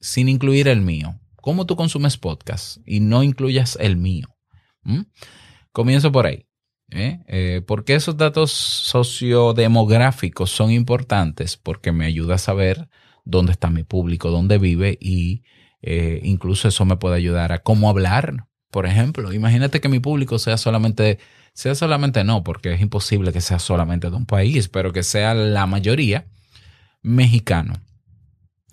sin 0.00 0.28
incluir 0.28 0.68
el 0.68 0.80
mío. 0.80 1.18
¿Cómo 1.36 1.66
tú 1.66 1.74
consumes 1.74 2.18
podcast 2.18 2.78
y 2.86 3.00
no 3.00 3.22
incluyas 3.22 3.76
el 3.80 3.96
mío? 3.96 4.28
¿Mm? 4.84 5.00
Comienzo 5.72 6.12
por 6.12 6.26
ahí. 6.26 6.46
¿Eh? 6.90 7.20
Eh, 7.26 7.62
¿Por 7.66 7.84
qué 7.84 7.94
esos 7.94 8.18
datos 8.18 8.52
sociodemográficos 8.52 10.50
son 10.50 10.70
importantes? 10.70 11.56
Porque 11.56 11.90
me 11.90 12.04
ayuda 12.04 12.34
a 12.34 12.38
saber 12.38 12.88
dónde 13.24 13.52
está 13.52 13.70
mi 13.70 13.82
público, 13.82 14.30
dónde 14.30 14.58
vive 14.58 14.98
y 15.00 15.42
eh, 15.80 16.20
incluso 16.22 16.68
eso 16.68 16.84
me 16.84 16.96
puede 16.96 17.16
ayudar 17.16 17.52
a 17.52 17.58
cómo 17.58 17.88
hablar. 17.88 18.46
Por 18.70 18.86
ejemplo, 18.86 19.32
imagínate 19.32 19.80
que 19.80 19.88
mi 19.88 20.00
público 20.00 20.38
sea 20.38 20.56
solamente, 20.56 21.18
sea 21.54 21.74
solamente 21.74 22.24
no, 22.24 22.42
porque 22.42 22.72
es 22.74 22.80
imposible 22.80 23.32
que 23.32 23.40
sea 23.40 23.58
solamente 23.58 24.10
de 24.10 24.16
un 24.16 24.26
país, 24.26 24.68
pero 24.68 24.92
que 24.92 25.02
sea 25.02 25.34
la 25.34 25.66
mayoría 25.66 26.26
mexicano. 27.02 27.74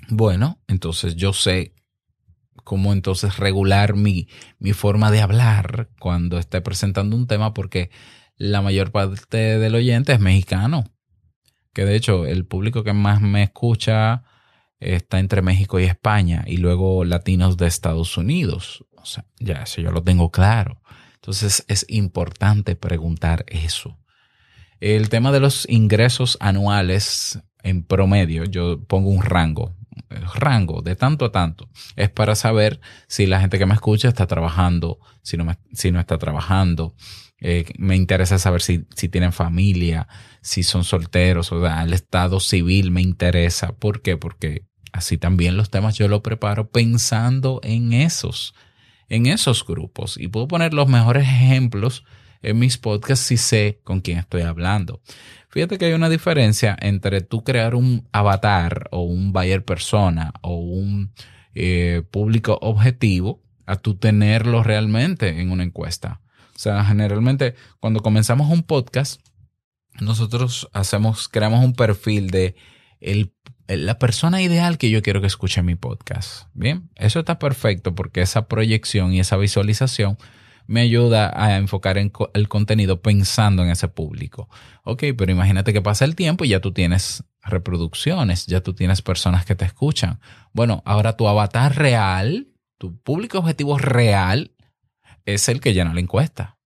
Bueno, 0.10 0.60
entonces 0.68 1.16
yo 1.16 1.34
sé 1.34 1.74
cómo 2.64 2.94
entonces 2.94 3.38
regular 3.38 3.96
mi, 3.96 4.28
mi 4.60 4.74
forma 4.74 5.12
de 5.12 5.22
hablar 5.22 5.90
cuando 6.00 6.38
esté 6.38 6.62
presentando 6.62 7.16
un 7.16 7.28
tema 7.28 7.54
porque 7.54 7.90
la 8.38 8.62
mayor 8.62 8.92
parte 8.92 9.60
del 9.60 9.76
oyente 9.76 10.14
es 10.14 10.20
mexicano. 10.20 10.86
Que 11.74 11.86
de 11.86 11.96
hecho 11.96 12.26
el 12.26 12.46
público 12.46 12.84
que 12.84 12.94
más 12.94 13.22
me 13.22 13.44
escucha 13.44 14.24
está 14.80 15.20
entre 15.20 15.42
México 15.42 15.80
y 15.80 15.84
España 15.84 16.44
y 16.48 16.58
luego 16.58 17.04
latinos 17.06 17.58
de 17.58 17.68
Estados 17.68 18.18
Unidos. 18.18 18.86
O 18.96 19.06
sea, 19.06 19.26
ya 19.40 19.64
eso 19.64 19.82
yo 19.82 19.92
lo 19.92 20.04
tengo 20.04 20.32
claro. 20.32 20.82
Entonces 21.22 21.66
es 21.68 21.86
importante 21.90 22.76
preguntar 22.76 23.46
eso. 23.48 23.98
El 24.80 25.10
tema 25.10 25.32
de 25.32 25.42
los 25.42 25.68
ingresos 25.70 26.38
anuales 26.40 27.40
en 27.64 27.84
promedio, 27.84 28.46
yo 28.46 28.82
pongo 28.86 29.10
un 29.10 29.22
rango, 29.22 29.76
rango 30.10 30.82
de 30.82 30.96
tanto 30.96 31.26
a 31.26 31.32
tanto. 31.32 31.70
Es 31.96 32.10
para 32.10 32.36
saber 32.36 32.80
si 33.08 33.26
la 33.26 33.42
gente 33.42 33.58
que 33.58 33.66
me 33.66 33.74
escucha 33.74 34.08
está 34.08 34.28
trabajando, 34.28 35.00
si 35.22 35.36
no, 35.36 35.46
si 35.74 35.92
no 35.92 36.00
está 36.00 36.18
trabajando. 36.18 36.96
Eh, 37.42 37.66
me 37.78 37.96
interesa 37.96 38.38
saber 38.38 38.62
si, 38.62 38.86
si, 38.96 39.08
tienen 39.08 39.32
familia, 39.32 40.08
si 40.42 40.64
son 40.64 40.84
solteros, 40.84 41.52
o 41.54 41.62
sea, 41.62 41.84
el 41.84 41.94
estado 41.94 42.40
civil 42.40 42.92
me 42.92 43.02
interesa. 43.02 43.74
¿Por 43.74 44.02
qué? 44.02 44.18
Porque 44.18 44.66
así 44.92 45.18
también 45.18 45.56
los 45.56 45.70
temas 45.70 45.98
yo 45.98 46.08
los 46.08 46.22
preparo 46.22 46.70
pensando 46.70 47.62
en 47.64 47.94
esos, 47.94 48.54
en 49.10 49.26
esos 49.26 49.66
grupos. 49.66 50.18
Y 50.18 50.28
puedo 50.28 50.48
poner 50.48 50.74
los 50.74 50.88
mejores 50.88 51.24
ejemplos 51.24 52.06
en 52.42 52.60
mis 52.60 52.78
podcasts 52.78 53.26
si 53.26 53.38
sé 53.38 53.82
con 53.84 54.02
quién 54.02 54.20
estoy 54.20 54.44
hablando. 54.44 55.02
Fíjate 55.50 55.78
que 55.78 55.86
hay 55.86 55.94
una 55.94 56.10
diferencia 56.10 56.78
entre 56.80 57.22
tú 57.22 57.44
crear 57.44 57.76
un 57.76 58.08
avatar 58.12 58.88
o 58.92 59.02
un 59.02 59.34
buyer 59.34 59.66
persona 59.66 60.32
o 60.42 60.56
un 60.56 61.12
eh, 61.56 62.04
público 62.12 62.58
objetivo 62.62 63.42
a 63.66 63.76
tú 63.76 63.96
tenerlo 63.96 64.64
realmente 64.64 65.42
en 65.42 65.52
una 65.52 65.64
encuesta. 65.64 66.22
O 66.56 66.60
sea, 66.60 66.84
generalmente 66.86 67.56
cuando 67.80 68.02
comenzamos 68.02 68.50
un 68.52 68.64
podcast, 68.64 69.22
nosotros 70.00 70.70
hacemos, 70.74 71.28
creamos 71.28 71.64
un 71.64 71.74
perfil 71.74 72.30
de 72.30 72.56
el, 73.00 73.34
la 73.78 74.00
persona 74.00 74.42
ideal 74.42 74.78
que 74.78 74.90
yo 74.90 75.02
quiero 75.02 75.22
que 75.22 75.28
escuche 75.28 75.62
mi 75.62 75.76
podcast. 75.76 76.48
Bien, 76.54 76.90
eso 76.96 77.20
está 77.20 77.38
perfecto 77.38 77.94
porque 77.94 78.22
esa 78.22 78.48
proyección 78.48 79.14
y 79.14 79.20
esa 79.20 79.38
visualización 79.38 80.18
me 80.66 80.82
ayuda 80.82 81.32
a 81.36 81.58
enfocar 81.58 81.98
en 81.98 82.12
el 82.34 82.48
contenido 82.48 83.02
pensando 83.02 83.64
en 83.64 83.70
ese 83.70 83.88
público. 83.88 84.50
Ok, 84.84 85.04
pero 85.18 85.32
imagínate 85.32 85.74
que 85.74 85.82
pasa 85.82 86.06
el 86.06 86.16
tiempo 86.16 86.46
y 86.46 86.50
ya 86.50 86.62
tú 86.62 86.72
tienes 86.72 87.24
reproducciones, 87.44 88.46
ya 88.46 88.62
tú 88.62 88.74
tienes 88.74 89.02
personas 89.02 89.46
que 89.46 89.56
te 89.56 89.66
escuchan. 89.66 90.20
Bueno, 90.54 90.84
ahora 90.86 91.16
tu 91.18 91.28
avatar 91.28 91.76
real, 91.76 92.48
tu 92.78 93.00
público 93.02 93.40
objetivo 93.40 93.78
real, 93.78 94.52
es 95.26 95.50
el 95.50 95.60
que 95.62 95.74
llena 95.74 95.94
la 95.94 96.00
encuesta. 96.00 96.58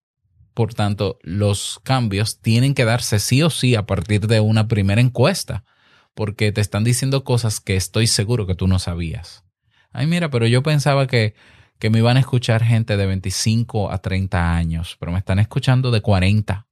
Por 0.54 0.74
tanto, 0.74 1.18
los 1.22 1.80
cambios 1.84 2.40
tienen 2.40 2.74
que 2.76 2.86
darse 2.86 3.20
sí 3.20 3.42
o 3.42 3.50
sí 3.50 3.76
a 3.76 3.86
partir 3.86 4.28
de 4.28 4.40
una 4.40 4.68
primera 4.68 5.02
encuesta, 5.02 5.64
porque 6.14 6.52
te 6.52 6.62
están 6.62 6.84
diciendo 6.84 7.24
cosas 7.24 7.60
que 7.60 7.76
estoy 7.76 8.08
seguro 8.08 8.48
que 8.48 8.56
tú 8.56 8.68
no 8.68 8.80
sabías. 8.80 9.44
Ay, 9.92 10.08
mira, 10.08 10.30
pero 10.30 10.48
yo 10.48 10.64
pensaba 10.64 11.08
que 11.08 11.36
que 11.84 11.90
me 11.90 12.00
iban 12.00 12.16
a 12.16 12.22
escuchar 12.22 12.64
gente 12.64 12.96
de 12.96 13.06
25 13.06 13.92
a 13.92 13.98
30 13.98 14.56
años, 14.56 14.96
pero 15.02 15.12
me 15.12 15.18
están 15.18 15.38
escuchando 15.40 15.92
de 15.92 16.00
40 16.00 16.66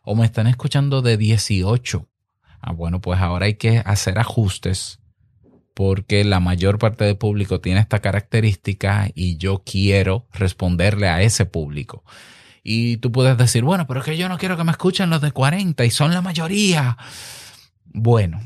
o 0.00 0.14
me 0.14 0.24
están 0.24 0.46
escuchando 0.46 1.02
de 1.02 1.18
18. 1.18 2.08
Ah, 2.62 2.72
bueno, 2.72 3.02
pues 3.02 3.20
ahora 3.20 3.44
hay 3.44 3.56
que 3.56 3.82
hacer 3.84 4.18
ajustes 4.18 5.00
porque 5.74 6.24
la 6.24 6.40
mayor 6.40 6.78
parte 6.78 7.04
del 7.04 7.18
público 7.18 7.60
tiene 7.60 7.80
esta 7.80 8.00
característica 8.00 9.10
y 9.14 9.36
yo 9.36 9.62
quiero 9.66 10.28
responderle 10.32 11.08
a 11.08 11.20
ese 11.20 11.44
público. 11.44 12.02
Y 12.62 12.96
tú 12.96 13.12
puedes 13.12 13.36
decir, 13.36 13.64
bueno, 13.64 13.86
pero 13.86 14.00
es 14.00 14.06
que 14.06 14.16
yo 14.16 14.30
no 14.30 14.38
quiero 14.38 14.56
que 14.56 14.64
me 14.64 14.70
escuchen 14.70 15.10
los 15.10 15.20
de 15.20 15.32
40 15.32 15.84
y 15.84 15.90
son 15.90 16.14
la 16.14 16.22
mayoría. 16.22 16.96
Bueno, 17.84 18.40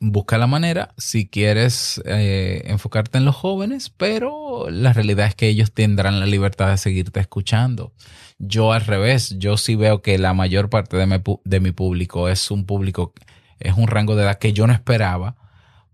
busca 0.00 0.38
la 0.38 0.46
manera 0.46 0.94
si 0.96 1.28
quieres 1.28 2.02
eh, 2.04 2.62
enfocarte 2.66 3.18
en 3.18 3.24
los 3.24 3.36
jóvenes, 3.36 3.90
pero 3.90 4.68
la 4.70 4.92
realidad 4.92 5.26
es 5.26 5.34
que 5.34 5.48
ellos 5.48 5.72
tendrán 5.72 6.20
la 6.20 6.26
libertad 6.26 6.70
de 6.70 6.78
seguirte 6.78 7.20
escuchando. 7.20 7.92
Yo 8.38 8.72
al 8.72 8.82
revés, 8.82 9.36
yo 9.38 9.56
sí 9.56 9.76
veo 9.76 10.02
que 10.02 10.18
la 10.18 10.34
mayor 10.34 10.68
parte 10.68 10.96
de 10.96 11.60
mi, 11.60 11.72
público 11.72 12.28
es 12.28 12.50
un 12.50 12.66
público, 12.66 13.14
es 13.58 13.74
un 13.76 13.86
rango 13.88 14.16
de 14.16 14.24
edad 14.24 14.38
que 14.38 14.52
yo 14.52 14.66
no 14.66 14.72
esperaba. 14.72 15.36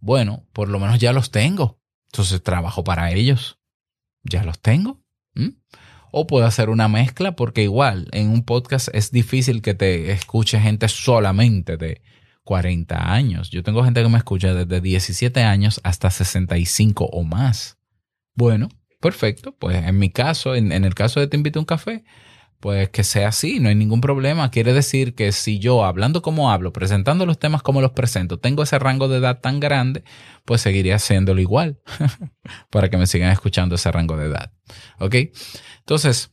Bueno, 0.01 0.45
por 0.53 0.69
lo 0.69 0.81
menos 0.81 0.99
ya 0.99 1.13
los 1.13 1.31
tengo. 1.31 1.81
Entonces 2.13 2.43
trabajo 2.43 2.85
para 2.85 3.13
ellos. 3.13 3.59
Ya 4.25 4.45
los 4.45 4.61
tengo. 4.61 5.01
O 6.11 6.27
puedo 6.27 6.45
hacer 6.45 6.69
una 6.69 6.89
mezcla 6.89 7.37
porque 7.37 7.63
igual 7.63 8.09
en 8.13 8.29
un 8.29 8.45
podcast 8.45 8.89
es 8.93 9.13
difícil 9.13 9.63
que 9.63 9.75
te 9.75 10.13
escuche 10.13 10.61
gente 10.61 10.89
solamente 10.89 11.79
de 11.79 12.03
40 12.45 13.13
años. 13.13 13.51
Yo 13.51 13.63
tengo 13.63 13.85
gente 13.85 14.03
que 14.03 14.09
me 14.09 14.19
escucha 14.19 14.55
desde 14.55 14.81
17 14.81 15.43
años 15.43 15.81
hasta 15.85 16.11
65 16.11 17.05
o 17.05 17.23
más. 17.23 17.79
Bueno, 18.35 18.69
perfecto. 19.01 19.55
Pues 19.59 19.77
en 19.77 19.99
mi 19.99 20.11
caso, 20.11 20.55
en, 20.55 20.73
el 20.73 20.95
caso 20.95 21.21
de 21.21 21.27
Te 21.27 21.37
invito 21.37 21.59
a 21.59 21.63
un 21.63 21.67
café, 21.67 22.05
pues 22.61 22.91
que 22.91 23.05
sea 23.05 23.29
así, 23.29 23.59
no 23.59 23.69
hay 23.69 23.75
ningún 23.75 24.01
problema. 24.01 24.51
Quiere 24.51 24.73
decir 24.73 25.15
que 25.15 25.33
si 25.33 25.59
yo, 25.59 25.85
hablando 25.85 26.23
como 26.23 26.51
hablo, 26.51 26.73
presentando 26.73 27.27
los 27.27 27.39
temas 27.39 27.63
como 27.63 27.81
los 27.81 27.91
presento, 27.91 28.39
tengo 28.39 28.63
ese 28.63 28.79
rango 28.79 29.09
de 29.09 29.19
edad 29.19 29.41
tan 29.41 29.61
grande, 29.61 30.05
pues 30.45 30.61
seguiría 30.61 30.97
haciéndolo 30.97 31.41
igual 31.41 31.81
para 32.71 32.89
que 32.89 32.97
me 32.97 33.07
sigan 33.07 33.31
escuchando 33.31 33.75
ese 33.75 33.91
rango 33.91 34.17
de 34.17 34.27
edad. 34.27 34.53
¿Ok? 34.99 35.17
Entonces, 35.81 36.31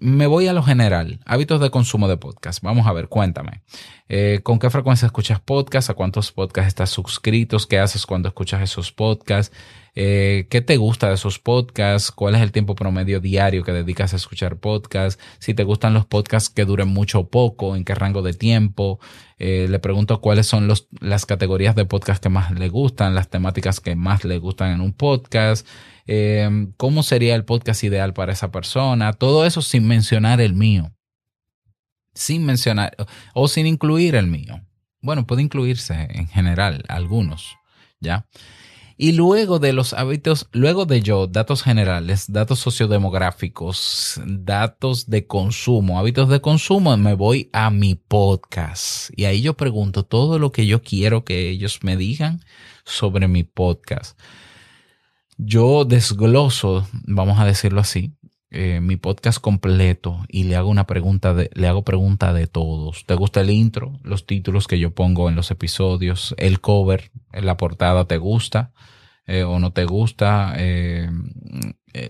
me 0.00 0.26
voy 0.26 0.48
a 0.48 0.52
lo 0.52 0.62
general, 0.62 1.20
hábitos 1.26 1.60
de 1.60 1.70
consumo 1.70 2.08
de 2.08 2.16
podcast. 2.16 2.62
Vamos 2.62 2.86
a 2.86 2.92
ver, 2.92 3.08
cuéntame. 3.08 3.60
Eh, 4.08 4.40
¿Con 4.42 4.58
qué 4.58 4.70
frecuencia 4.70 5.06
escuchas 5.06 5.40
podcast? 5.40 5.90
¿A 5.90 5.94
cuántos 5.94 6.32
podcasts 6.32 6.68
estás 6.68 6.90
suscritos? 6.90 7.66
¿Qué 7.66 7.78
haces 7.78 8.06
cuando 8.06 8.28
escuchas 8.28 8.62
esos 8.62 8.92
podcasts? 8.92 9.54
Eh, 10.02 10.46
¿Qué 10.48 10.62
te 10.62 10.78
gusta 10.78 11.08
de 11.08 11.14
esos 11.16 11.38
podcasts? 11.38 12.10
¿Cuál 12.10 12.34
es 12.34 12.40
el 12.40 12.52
tiempo 12.52 12.74
promedio 12.74 13.20
diario 13.20 13.62
que 13.62 13.72
dedicas 13.72 14.14
a 14.14 14.16
escuchar 14.16 14.56
podcasts? 14.56 15.22
Si 15.40 15.52
te 15.52 15.62
gustan 15.62 15.92
los 15.92 16.06
podcasts 16.06 16.48
que 16.48 16.64
duren 16.64 16.88
mucho 16.88 17.20
o 17.20 17.28
poco, 17.28 17.76
¿en 17.76 17.84
qué 17.84 17.94
rango 17.94 18.22
de 18.22 18.32
tiempo? 18.32 18.98
Eh, 19.36 19.66
le 19.68 19.78
pregunto 19.78 20.22
cuáles 20.22 20.46
son 20.46 20.72
las 21.00 21.26
categorías 21.26 21.76
de 21.76 21.84
podcast 21.84 22.22
que 22.22 22.30
más 22.30 22.50
le 22.52 22.70
gustan, 22.70 23.14
las 23.14 23.28
temáticas 23.28 23.80
que 23.80 23.94
más 23.94 24.24
le 24.24 24.38
gustan 24.38 24.70
en 24.70 24.80
un 24.80 24.94
podcast. 24.94 25.68
Em, 26.06 26.72
cómo 26.78 27.02
sería 27.02 27.34
el 27.34 27.44
podcast 27.44 27.84
ideal 27.84 28.14
para 28.14 28.32
esa 28.32 28.50
persona, 28.50 29.12
todo 29.12 29.44
eso 29.44 29.60
sin 29.60 29.86
mencionar 29.86 30.40
el 30.40 30.54
mío, 30.54 30.94
sin 32.14 32.46
mencionar 32.46 32.96
o 33.34 33.48
sin 33.48 33.66
incluir 33.66 34.14
el 34.14 34.28
mío. 34.28 34.62
Bueno, 35.02 35.26
puede 35.26 35.42
incluirse 35.42 36.08
en 36.10 36.26
general 36.26 36.84
algunos, 36.88 37.58
¿ya? 38.00 38.24
Y 39.02 39.12
luego 39.12 39.58
de 39.58 39.72
los 39.72 39.94
hábitos, 39.94 40.46
luego 40.52 40.84
de 40.84 41.00
yo, 41.00 41.26
datos 41.26 41.62
generales, 41.62 42.30
datos 42.30 42.58
sociodemográficos, 42.58 44.20
datos 44.26 45.08
de 45.08 45.26
consumo, 45.26 45.98
hábitos 45.98 46.28
de 46.28 46.42
consumo, 46.42 46.94
me 46.98 47.14
voy 47.14 47.48
a 47.54 47.70
mi 47.70 47.94
podcast. 47.94 49.10
Y 49.16 49.24
ahí 49.24 49.40
yo 49.40 49.54
pregunto 49.56 50.02
todo 50.02 50.38
lo 50.38 50.52
que 50.52 50.66
yo 50.66 50.82
quiero 50.82 51.24
que 51.24 51.48
ellos 51.48 51.78
me 51.82 51.96
digan 51.96 52.40
sobre 52.84 53.26
mi 53.26 53.42
podcast. 53.42 54.20
Yo 55.38 55.86
desgloso, 55.86 56.86
vamos 56.92 57.38
a 57.38 57.46
decirlo 57.46 57.80
así, 57.80 58.12
eh, 58.50 58.80
mi 58.80 58.96
podcast 58.96 59.40
completo 59.40 60.24
y 60.28 60.44
le 60.44 60.56
hago 60.56 60.68
una 60.70 60.86
pregunta 60.86 61.34
de, 61.34 61.50
le 61.54 61.68
hago 61.68 61.84
pregunta 61.84 62.32
de 62.32 62.46
todos. 62.46 63.06
¿Te 63.06 63.14
gusta 63.14 63.40
el 63.40 63.50
intro? 63.50 63.98
Los 64.02 64.26
títulos 64.26 64.66
que 64.66 64.78
yo 64.78 64.92
pongo 64.92 65.28
en 65.28 65.36
los 65.36 65.50
episodios, 65.50 66.34
el 66.36 66.60
cover, 66.60 67.12
la 67.32 67.56
portada, 67.56 68.06
¿te 68.06 68.18
gusta? 68.18 68.72
Eh, 69.26 69.44
o 69.44 69.60
no 69.60 69.72
te 69.72 69.84
gusta? 69.84 70.54
Eh, 70.56 71.08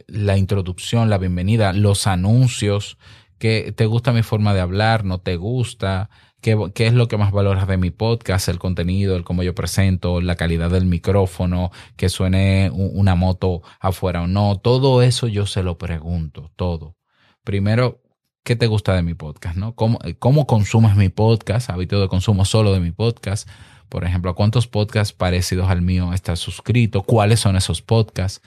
la 0.07 0.39
introducción, 0.39 1.11
la 1.11 1.19
bienvenida, 1.19 1.73
los 1.75 2.07
anuncios, 2.07 2.97
que 3.39 3.73
te 3.73 3.87
gusta 3.87 4.13
mi 4.13 4.23
forma 4.23 4.55
de 4.55 4.61
hablar, 4.61 5.05
no 5.05 5.19
te 5.19 5.37
gusta, 5.37 6.11
¿Qué, 6.41 6.87
es 6.87 6.95
lo 6.95 7.07
que 7.07 7.19
más 7.19 7.33
valoras 7.33 7.69
de 7.69 7.77
mi 7.77 7.91
podcast? 7.91 8.49
El 8.49 8.59
contenido, 8.59 9.17
el 9.17 9.25
cómo 9.25 9.43
yo 9.43 9.55
presento, 9.55 10.21
la 10.21 10.37
calidad 10.37 10.71
del 10.71 10.87
micrófono, 10.87 11.71
que 11.97 12.09
suene 12.09 12.71
una 12.73 13.15
moto 13.15 13.63
afuera 13.79 14.23
o 14.23 14.27
no. 14.27 14.59
Todo 14.59 15.03
eso 15.03 15.27
yo 15.29 15.47
se 15.47 15.63
lo 15.63 15.77
pregunto, 15.77 16.51
todo. 16.57 16.97
Primero, 17.45 18.01
qué 18.43 18.57
te 18.57 18.67
gusta 18.67 18.95
de 18.95 19.03
mi 19.03 19.15
podcast, 19.15 19.57
¿no? 19.57 19.75
¿Cómo, 19.75 19.99
cómo 20.19 20.47
consumes 20.47 20.97
mi 20.97 21.11
podcast? 21.11 21.69
Hábito 21.69 22.01
de 22.01 22.09
consumo 22.09 22.47
solo 22.47 22.73
de 22.73 22.81
mi 22.81 22.91
podcast. 22.91 23.49
Por 23.91 24.05
ejemplo, 24.05 24.31
¿a 24.31 24.35
cuántos 24.35 24.67
podcasts 24.67 25.13
parecidos 25.13 25.69
al 25.69 25.83
mío 25.83 26.13
estás 26.15 26.39
suscrito? 26.39 27.03
¿Cuáles 27.03 27.41
son 27.41 27.57
esos 27.57 27.83
podcasts? 27.83 28.41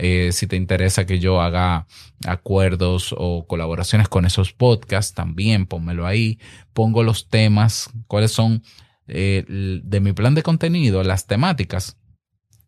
Eh, 0.00 0.30
si 0.32 0.46
te 0.46 0.54
interesa 0.54 1.06
que 1.06 1.18
yo 1.18 1.40
haga 1.42 1.88
acuerdos 2.24 3.12
o 3.18 3.46
colaboraciones 3.48 4.08
con 4.08 4.26
esos 4.26 4.52
podcasts, 4.52 5.12
también 5.12 5.66
pónmelo 5.66 6.06
ahí. 6.06 6.38
Pongo 6.72 7.02
los 7.02 7.28
temas, 7.28 7.90
cuáles 8.06 8.30
son 8.30 8.62
eh, 9.08 9.44
de 9.48 10.00
mi 10.00 10.12
plan 10.12 10.36
de 10.36 10.44
contenido, 10.44 11.02
las 11.02 11.26
temáticas, 11.26 11.98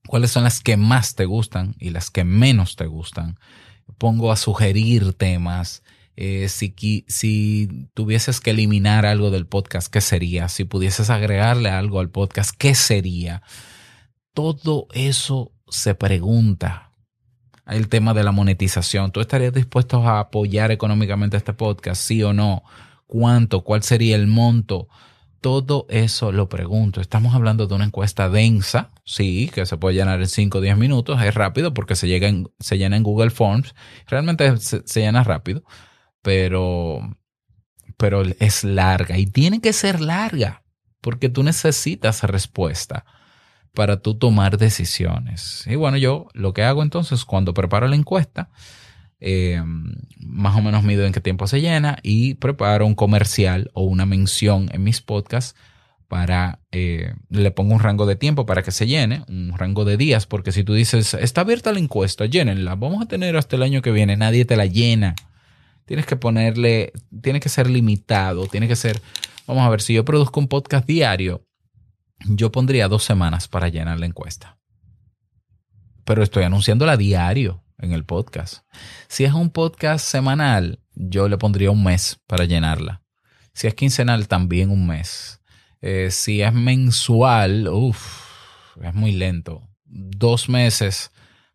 cuáles 0.09 0.33
son 0.33 0.43
las 0.43 0.61
que 0.61 0.77
más 0.77 1.15
te 1.15 1.25
gustan 1.25 1.77
y 1.79 1.91
las 1.91 2.11
que 2.11 2.25
menos 2.25 2.75
te 2.75 2.87
gustan. 2.87 3.39
Pongo 3.97 4.33
a 4.33 4.37
sugerir 4.37 5.13
temas. 5.13 5.85
Eh, 6.17 6.49
si, 6.49 6.75
si 7.07 7.89
tuvieses 7.95 8.41
que 8.41 8.51
eliminar 8.51 9.07
algo 9.07 9.31
del 9.31 9.47
podcast, 9.47 9.87
¿qué 9.87 10.01
sería? 10.01 10.49
Si 10.49 10.65
pudieses 10.65 11.11
agregarle 11.11 11.71
algo 11.71 12.01
al 12.01 12.11
podcast, 12.11 12.55
¿qué 12.59 12.75
sería? 12.75 13.43
Todo 14.35 14.89
eso 14.93 15.53
se 15.69 15.95
pregunta 15.95 16.90
el 17.71 17.89
tema 17.89 18.15
de 18.15 18.25
la 18.25 18.33
monetización. 18.33 19.13
¿Tú 19.13 19.21
estarías 19.21 19.53
dispuesto 19.53 20.07
a 20.07 20.21
apoyar 20.21 20.71
económicamente 20.71 21.37
este 21.37 21.53
podcast? 21.53 22.03
¿Sí 22.03 22.23
o 22.23 22.33
no? 22.33 22.63
¿Cuánto? 23.07 23.63
¿Cuál 23.63 23.83
sería 23.83 24.17
el 24.17 24.27
monto? 24.27 24.89
Todo 25.41 25.87
eso 25.89 26.33
lo 26.33 26.49
pregunto. 26.49 27.01
Estamos 27.01 27.35
hablando 27.35 27.67
de 27.67 27.75
una 27.75 27.87
encuesta 27.87 28.29
densa, 28.29 28.91
sí, 29.05 29.51
que 29.55 29.65
se 29.65 29.79
puede 29.79 29.95
llenar 29.97 30.21
en 30.21 30.29
5 30.29 30.59
o 30.59 30.61
10 30.61 30.77
minutos. 30.77 31.23
Es 31.23 31.35
rápido 31.35 31.73
porque 31.73 31.97
se, 31.97 32.09
llega 32.09 32.31
se 32.59 32.77
llena 32.77 32.97
en 32.97 33.03
Google 33.03 33.31
Forms. 33.31 33.75
Realmente 34.07 34.57
se, 34.59 34.83
se 34.85 35.01
llena 35.01 35.25
rápido, 35.25 35.63
pero, 36.23 37.17
pero 37.97 38.23
es 38.39 38.65
larga 38.65 39.17
y 39.17 39.27
tiene 39.27 39.61
que 39.61 39.73
ser 39.73 40.01
larga 40.01 40.63
porque 41.01 41.31
tú 41.31 41.43
necesitas 41.43 42.23
respuesta 42.25 43.07
para 43.75 44.01
tú 44.01 44.15
tomar 44.15 44.59
decisiones. 44.59 45.65
Y 45.67 45.77
bueno, 45.77 45.97
yo 45.97 46.29
lo 46.35 46.53
que 46.53 46.65
hago 46.65 46.83
entonces 46.83 47.25
cuando 47.25 47.55
preparo 47.55 47.89
la 47.89 47.97
encuesta, 47.97 48.51
eh, 49.21 49.63
más 50.19 50.57
o 50.57 50.63
menos 50.63 50.83
mido 50.83 51.05
en 51.05 51.13
qué 51.13 51.21
tiempo 51.21 51.47
se 51.47 51.61
llena 51.61 51.99
y 52.03 52.35
preparo 52.35 52.87
un 52.87 52.95
comercial 52.95 53.71
o 53.75 53.83
una 53.83 54.07
mención 54.07 54.71
en 54.73 54.83
mis 54.83 55.03
podcasts 55.03 55.55
para, 56.09 56.59
eh, 56.73 57.15
le 57.29 57.51
pongo 57.53 57.75
un 57.75 57.81
rango 57.81 58.05
de 58.05 58.17
tiempo 58.17 58.45
para 58.45 58.63
que 58.63 58.73
se 58.73 58.87
llene, 58.87 59.23
un 59.29 59.57
rango 59.57 59.85
de 59.85 59.97
días, 59.97 60.27
porque 60.27 60.51
si 60.51 60.65
tú 60.65 60.75
dices, 60.75 61.15
está 61.15 61.43
abierta 61.43 61.73
la 61.73 61.79
encuesta, 61.79 62.27
llénenla, 62.27 62.75
vamos 62.75 63.01
a 63.01 63.07
tener 63.07 63.37
hasta 63.37 63.55
el 63.55 63.63
año 63.63 63.81
que 63.81 63.93
viene, 63.93 64.17
nadie 64.17 64.45
te 64.45 64.57
la 64.57 64.67
llena. 64.67 65.15
Tienes 65.85 66.07
que 66.07 66.17
ponerle, 66.17 66.93
tiene 67.23 67.39
que 67.39 67.49
ser 67.49 67.71
limitado, 67.71 68.47
tiene 68.47 68.67
que 68.67 68.75
ser, 68.75 69.01
vamos 69.47 69.65
a 69.65 69.69
ver, 69.69 69.83
si 69.83 69.95
yo 69.95 70.05
produzco 70.05 70.41
un 70.41 70.49
podcast 70.49 70.87
diario, 70.87 71.45
yo 72.27 72.53
pondría 72.53 72.89
dos 72.89 73.05
semanas 73.05 73.49
para 73.49 73.69
llenar 73.69 73.99
la 73.99 74.07
encuesta. 74.07 74.59
Pero 76.05 76.23
estoy 76.23 76.45
anunciándola 76.45 76.97
diario 76.97 77.63
en 77.79 77.93
el 77.93 78.05
podcast. 78.05 78.65
Si 79.09 79.25
es 79.25 79.33
un 79.33 79.51
podcast 79.51 80.05
semanal, 80.05 80.81
yo 80.95 81.29
le 81.29 81.39
pondría 81.39 81.71
un 81.71 81.85
mes 81.85 82.21
para 82.27 82.45
llenarla. 82.45 83.03
Si 83.53 83.67
es 83.67 83.75
quincenal, 83.75 84.29
también 84.29 84.71
un 84.71 84.87
mes. 84.87 85.41
Eh, 85.81 86.11
si 86.11 86.43
es 86.43 86.53
mensual, 86.53 87.69
uff, 87.69 88.77
es 88.83 88.95
muy 88.95 89.13
lento. 89.13 89.69
Dos 89.85 90.49
meses. 90.49 91.11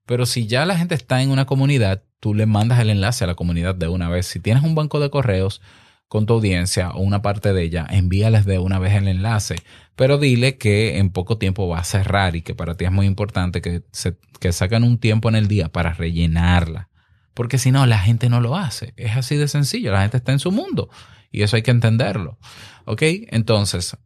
Pero 0.06 0.26
si 0.26 0.48
ya 0.48 0.66
la 0.66 0.78
gente 0.78 0.96
está 0.96 1.22
en 1.22 1.32
una 1.32 1.46
comunidad, 1.46 2.04
tú 2.20 2.34
le 2.34 2.46
mandas 2.46 2.80
el 2.80 2.90
enlace 2.90 3.24
a 3.24 3.28
la 3.28 3.36
comunidad 3.36 3.76
de 3.76 3.88
una 3.88 4.10
vez. 4.10 4.28
Si 4.28 4.40
tienes 4.40 4.64
un 4.64 4.76
banco 4.76 5.00
de 5.00 5.10
correos, 5.10 5.62
con 6.16 6.26
tu 6.26 6.36
audiencia 6.36 6.92
o 6.92 7.02
una 7.02 7.22
parte 7.22 7.52
de 7.52 7.62
ella, 7.62 7.86
envíales 7.90 8.46
de 8.46 8.58
una 8.58 8.80
vez 8.80 8.94
el 8.94 9.10
enlace, 9.10 9.58
pero 9.98 10.18
dile 10.18 10.58
que 10.58 10.98
en 10.98 11.10
poco 11.10 11.38
tiempo 11.38 11.68
va 11.68 11.80
a 11.80 11.84
cerrar 11.84 12.38
y 12.38 12.42
que 12.42 12.56
para 12.56 12.78
ti 12.78 12.86
es 12.86 12.92
muy 12.94 13.06
importante 13.06 13.60
que, 13.60 13.84
se, 13.92 14.18
que 14.40 14.54
saquen 14.54 14.86
un 14.86 14.98
tiempo 14.98 15.28
en 15.28 15.36
el 15.36 15.50
día 15.50 15.68
para 15.68 15.92
rellenarla. 15.92 16.88
Porque 17.34 17.58
si 17.58 17.70
no, 17.74 17.86
la 17.86 18.00
gente 18.00 18.30
no 18.30 18.40
lo 18.40 18.56
hace. 18.56 18.94
Es 18.96 19.18
así 19.18 19.36
de 19.36 19.50
sencillo. 19.50 19.92
La 19.92 20.04
gente 20.04 20.16
está 20.16 20.32
en 20.32 20.40
su 20.40 20.54
mundo 20.54 20.90
y 21.32 21.42
eso 21.42 21.58
hay 21.58 21.64
que 21.64 21.72
entenderlo. 21.72 22.40
¿Ok? 22.86 23.02
Entonces, 23.02 23.98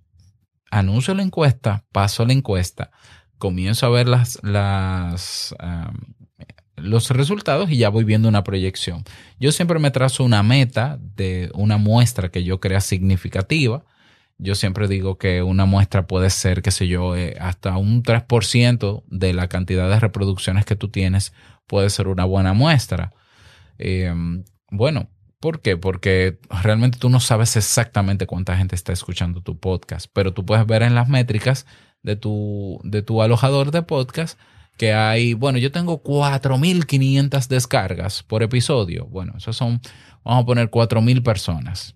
anuncio 0.71 1.13
la 1.13 1.21
encuesta, 1.21 1.85
paso 1.91 2.25
la 2.25 2.33
encuesta, 2.33 2.89
comienzo 3.37 3.85
a 3.85 3.89
ver 3.89 4.07
las, 4.07 4.39
las, 4.41 5.53
los 6.81 7.09
resultados 7.09 7.69
y 7.71 7.77
ya 7.77 7.89
voy 7.89 8.03
viendo 8.03 8.27
una 8.29 8.43
proyección. 8.43 9.03
Yo 9.39 9.51
siempre 9.51 9.79
me 9.79 9.91
trazo 9.91 10.23
una 10.23 10.43
meta 10.43 10.99
de 11.15 11.51
una 11.53 11.77
muestra 11.77 12.29
que 12.29 12.43
yo 12.43 12.59
crea 12.59 12.81
significativa. 12.81 13.85
Yo 14.37 14.55
siempre 14.55 14.87
digo 14.87 15.17
que 15.17 15.43
una 15.43 15.65
muestra 15.65 16.07
puede 16.07 16.29
ser, 16.29 16.61
qué 16.61 16.71
sé 16.71 16.87
yo, 16.87 17.15
eh, 17.15 17.35
hasta 17.39 17.77
un 17.77 18.03
3% 18.03 19.03
de 19.07 19.33
la 19.33 19.47
cantidad 19.49 19.89
de 19.89 19.99
reproducciones 19.99 20.65
que 20.65 20.75
tú 20.75 20.89
tienes 20.89 21.33
puede 21.67 21.89
ser 21.89 22.07
una 22.07 22.25
buena 22.25 22.53
muestra. 22.53 23.13
Em, 23.77 24.43
bueno, 24.71 25.09
¿por 25.39 25.61
qué? 25.61 25.77
Porque 25.77 26.39
realmente 26.63 26.99
tú 26.99 27.09
no 27.09 27.19
sabes 27.19 27.55
exactamente 27.55 28.27
cuánta 28.27 28.57
gente 28.57 28.75
está 28.75 28.93
escuchando 28.93 29.41
tu 29.41 29.59
podcast, 29.59 30.07
pero 30.13 30.33
tú 30.33 30.45
puedes 30.45 30.65
ver 30.65 30.83
en 30.83 30.95
las 30.95 31.09
métricas 31.09 31.65
de 32.03 32.15
tu, 32.15 32.79
de 32.83 33.01
tu 33.01 33.21
alojador 33.21 33.71
de 33.71 33.81
podcast 33.81 34.39
que 34.79 34.93
hay, 34.93 35.33
bueno, 35.33 35.57
yo 35.57 35.73
tengo 35.73 36.01
4.500 36.01 37.47
descargas 37.49 38.23
por 38.23 38.43
episodio. 38.43 39.07
Bueno, 39.07 39.33
eso 39.37 39.51
son, 39.51 39.81
vamos 40.23 40.43
a 40.43 40.45
poner 40.45 40.71
4.000 40.71 41.21
personas, 41.21 41.95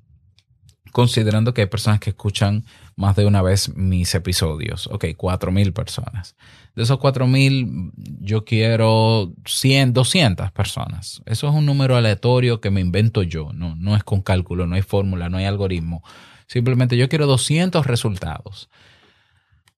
considerando 0.92 1.54
que 1.54 1.62
hay 1.62 1.68
personas 1.68 2.02
que 2.02 2.10
escuchan 2.10 2.66
más 2.98 3.16
de 3.16 3.26
una 3.26 3.42
vez 3.42 3.74
mis 3.74 4.14
episodios. 4.16 4.88
Ok, 4.88 5.06
4.000 5.06 5.72
personas. 5.72 6.36
De 6.76 6.84
esos 6.84 7.00
4.000, 7.00 7.94
yo 8.20 8.44
quiero 8.44 9.34
100, 9.46 9.94
200 9.94 10.52
personas. 10.52 11.22
Eso 11.26 11.48
es 11.48 11.56
un 11.56 11.66
número 11.66 11.96
aleatorio 11.96 12.60
que 12.60 12.70
me 12.70 12.82
invento 12.82 13.24
yo. 13.24 13.54
No, 13.54 13.78
no 13.78 13.96
es 13.96 14.04
con 14.04 14.22
cálculo, 14.22 14.68
no 14.68 14.76
hay 14.76 14.82
fórmula, 14.82 15.30
no 15.30 15.38
hay 15.38 15.46
algoritmo. 15.46 16.04
Simplemente 16.48 16.98
yo 16.98 17.08
quiero 17.08 17.28
200 17.28 17.88
resultados 17.88 18.70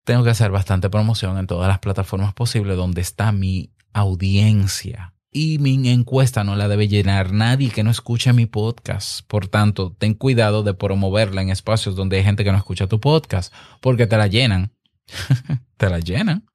tengo 0.05 0.23
que 0.23 0.31
hacer 0.31 0.51
bastante 0.51 0.91
promoción 0.91 1.39
en 1.39 1.47
todas 1.47 1.69
las 1.69 1.79
plataformas 1.79 2.35
posibles 2.35 2.77
donde 2.77 3.01
está 3.01 3.33
mi 3.33 3.73
audiencia. 3.93 5.15
Y 5.33 5.59
mi 5.59 5.89
encuesta 5.89 6.45
no 6.45 6.55
la 6.55 6.69
debe 6.69 6.87
llenar 6.87 7.33
nadie 7.33 7.71
que 7.71 7.83
no 7.83 7.91
escuche 7.91 8.33
mi 8.33 8.47
podcast. 8.47 9.27
Por 9.27 9.49
tanto, 9.49 9.93
ten 9.99 10.15
cuidado 10.15 10.63
de 10.63 10.75
promoverla 10.75 11.43
en 11.43 11.49
espacios 11.49 11.97
donde 11.97 12.19
hay 12.19 12.23
gente 12.25 12.45
que 12.45 12.53
no 12.53 12.59
escucha 12.59 12.87
tu 12.87 13.01
podcast, 13.01 13.53
porque 13.81 14.07
te 14.07 14.17
la 14.17 14.29
llenan. 14.29 14.73
te 15.77 15.91
la 15.91 15.99
llenan. 15.99 16.47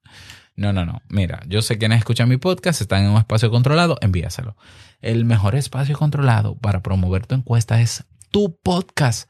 No, 0.56 0.72
no, 0.72 0.86
no. 0.86 1.02
Mira, 1.08 1.42
yo 1.46 1.60
sé 1.60 1.76
quienes 1.76 1.98
escuchan 1.98 2.28
mi 2.28 2.38
podcast 2.38 2.80
están 2.80 3.04
en 3.04 3.10
un 3.10 3.18
espacio 3.18 3.50
controlado, 3.50 3.98
envíaselo. 4.00 4.56
El 5.00 5.26
mejor 5.26 5.56
espacio 5.56 5.98
controlado 5.98 6.56
para 6.56 6.82
promover 6.82 7.26
tu 7.26 7.34
encuesta 7.34 7.82
es 7.82 8.04
tu 8.30 8.58
podcast. 8.62 9.28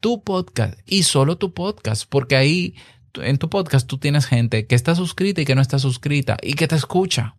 Tu 0.00 0.22
podcast 0.22 0.78
y 0.86 1.02
solo 1.02 1.36
tu 1.36 1.52
podcast, 1.52 2.04
porque 2.08 2.36
ahí 2.36 2.76
en 3.22 3.38
tu 3.38 3.48
podcast 3.50 3.86
tú 3.86 3.98
tienes 3.98 4.26
gente 4.26 4.66
que 4.66 4.74
está 4.74 4.94
suscrita 4.94 5.40
y 5.40 5.44
que 5.44 5.54
no 5.54 5.60
está 5.60 5.78
suscrita 5.78 6.36
y 6.42 6.54
que 6.54 6.68
te 6.68 6.76
escucha. 6.76 7.36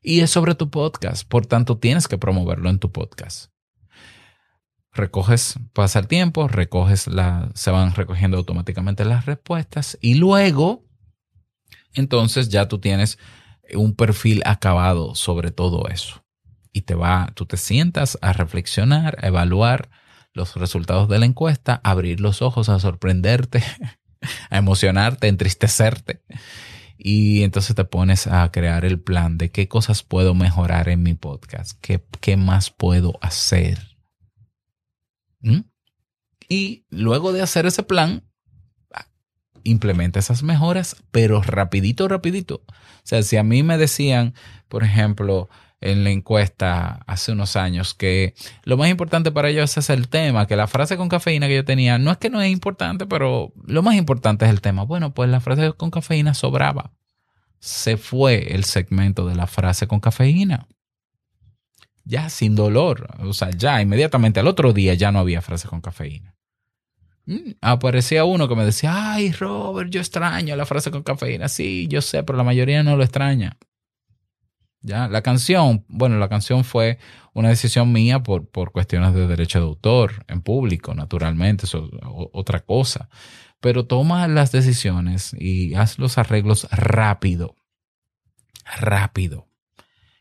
Y 0.00 0.20
es 0.20 0.30
sobre 0.30 0.54
tu 0.54 0.70
podcast, 0.70 1.28
por 1.28 1.46
tanto 1.46 1.78
tienes 1.78 2.08
que 2.08 2.18
promoverlo 2.18 2.70
en 2.70 2.78
tu 2.78 2.92
podcast. 2.92 3.50
Recoges, 4.92 5.58
pasa 5.72 5.98
el 5.98 6.08
tiempo, 6.08 6.48
recoges 6.48 7.06
la, 7.06 7.50
se 7.54 7.70
van 7.70 7.94
recogiendo 7.94 8.36
automáticamente 8.36 9.04
las 9.04 9.26
respuestas 9.26 9.98
y 10.00 10.14
luego, 10.14 10.84
entonces 11.94 12.48
ya 12.48 12.68
tú 12.68 12.78
tienes 12.78 13.18
un 13.74 13.94
perfil 13.94 14.42
acabado 14.44 15.14
sobre 15.14 15.50
todo 15.50 15.88
eso. 15.88 16.24
Y 16.72 16.82
te 16.82 16.94
va, 16.94 17.32
tú 17.34 17.46
te 17.46 17.56
sientas 17.56 18.18
a 18.22 18.32
reflexionar, 18.32 19.18
a 19.22 19.28
evaluar 19.28 19.90
los 20.32 20.54
resultados 20.56 21.08
de 21.08 21.18
la 21.18 21.26
encuesta, 21.26 21.80
abrir 21.82 22.20
los 22.20 22.42
ojos, 22.42 22.68
a 22.68 22.78
sorprenderte 22.78 23.62
a 24.50 24.58
emocionarte, 24.58 25.26
a 25.26 25.30
entristecerte. 25.30 26.22
Y 26.96 27.42
entonces 27.44 27.76
te 27.76 27.84
pones 27.84 28.26
a 28.26 28.50
crear 28.50 28.84
el 28.84 29.00
plan 29.00 29.38
de 29.38 29.50
qué 29.50 29.68
cosas 29.68 30.02
puedo 30.02 30.34
mejorar 30.34 30.88
en 30.88 31.02
mi 31.02 31.14
podcast, 31.14 31.78
qué, 31.80 32.04
qué 32.20 32.36
más 32.36 32.70
puedo 32.70 33.18
hacer. 33.22 33.96
¿Mm? 35.40 35.60
Y 36.48 36.86
luego 36.90 37.32
de 37.32 37.42
hacer 37.42 37.66
ese 37.66 37.84
plan, 37.84 38.24
implementa 39.62 40.18
esas 40.18 40.42
mejoras, 40.42 40.96
pero 41.10 41.42
rapidito, 41.42 42.08
rapidito. 42.08 42.62
O 42.66 43.04
sea, 43.04 43.22
si 43.22 43.36
a 43.36 43.42
mí 43.42 43.62
me 43.62 43.78
decían, 43.78 44.34
por 44.68 44.82
ejemplo, 44.82 45.48
en 45.80 46.04
la 46.04 46.10
encuesta 46.10 47.00
hace 47.06 47.32
unos 47.32 47.56
años 47.56 47.94
que 47.94 48.34
lo 48.64 48.76
más 48.76 48.88
importante 48.90 49.30
para 49.30 49.48
ellos 49.50 49.76
es 49.76 49.90
el 49.90 50.08
tema, 50.08 50.46
que 50.46 50.56
la 50.56 50.66
frase 50.66 50.96
con 50.96 51.08
cafeína 51.08 51.46
que 51.48 51.56
yo 51.56 51.64
tenía 51.64 51.98
no 51.98 52.10
es 52.10 52.18
que 52.18 52.30
no 52.30 52.42
es 52.42 52.50
importante, 52.50 53.06
pero 53.06 53.52
lo 53.64 53.82
más 53.82 53.94
importante 53.96 54.44
es 54.44 54.50
el 54.50 54.60
tema. 54.60 54.84
Bueno, 54.84 55.14
pues 55.14 55.30
la 55.30 55.40
frase 55.40 55.72
con 55.74 55.90
cafeína 55.90 56.34
sobraba. 56.34 56.92
Se 57.60 57.96
fue 57.96 58.54
el 58.54 58.64
segmento 58.64 59.26
de 59.26 59.34
la 59.36 59.46
frase 59.46 59.86
con 59.86 60.00
cafeína. 60.00 60.66
ya 62.04 62.30
sin 62.30 62.54
dolor. 62.54 63.08
O 63.20 63.32
sea, 63.34 63.50
ya 63.50 63.80
inmediatamente 63.82 64.40
al 64.40 64.46
otro 64.48 64.72
día 64.72 64.94
ya 64.94 65.12
no 65.12 65.18
había 65.20 65.42
frase 65.42 65.68
con 65.68 65.80
cafeína. 65.80 66.34
Mm, 67.26 67.52
aparecía 67.60 68.24
uno 68.24 68.48
que 68.48 68.56
me 68.56 68.64
decía, 68.64 69.12
ay, 69.14 69.32
Robert, 69.32 69.90
yo 69.90 70.00
extraño 70.00 70.56
la 70.56 70.64
frase 70.66 70.90
con 70.90 71.02
cafeína. 71.02 71.48
Sí, 71.48 71.86
yo 71.88 72.00
sé, 72.00 72.22
pero 72.22 72.38
la 72.38 72.44
mayoría 72.44 72.82
no 72.82 72.96
lo 72.96 73.04
extraña. 73.04 73.58
Ya, 74.88 75.06
la 75.06 75.20
canción, 75.22 75.84
bueno, 75.88 76.18
la 76.18 76.28
canción 76.28 76.64
fue 76.64 76.98
una 77.34 77.50
decisión 77.50 77.92
mía 77.92 78.22
por, 78.22 78.48
por 78.48 78.72
cuestiones 78.72 79.12
de 79.12 79.26
derecho 79.26 79.60
de 79.60 79.66
autor 79.66 80.24
en 80.28 80.40
público, 80.40 80.94
naturalmente, 80.94 81.66
eso 81.66 81.90
otra 82.32 82.60
cosa. 82.60 83.10
Pero 83.60 83.84
toma 83.84 84.26
las 84.28 84.50
decisiones 84.50 85.36
y 85.38 85.74
haz 85.74 85.98
los 85.98 86.16
arreglos 86.16 86.66
rápido. 86.70 87.54
Rápido. 88.80 89.46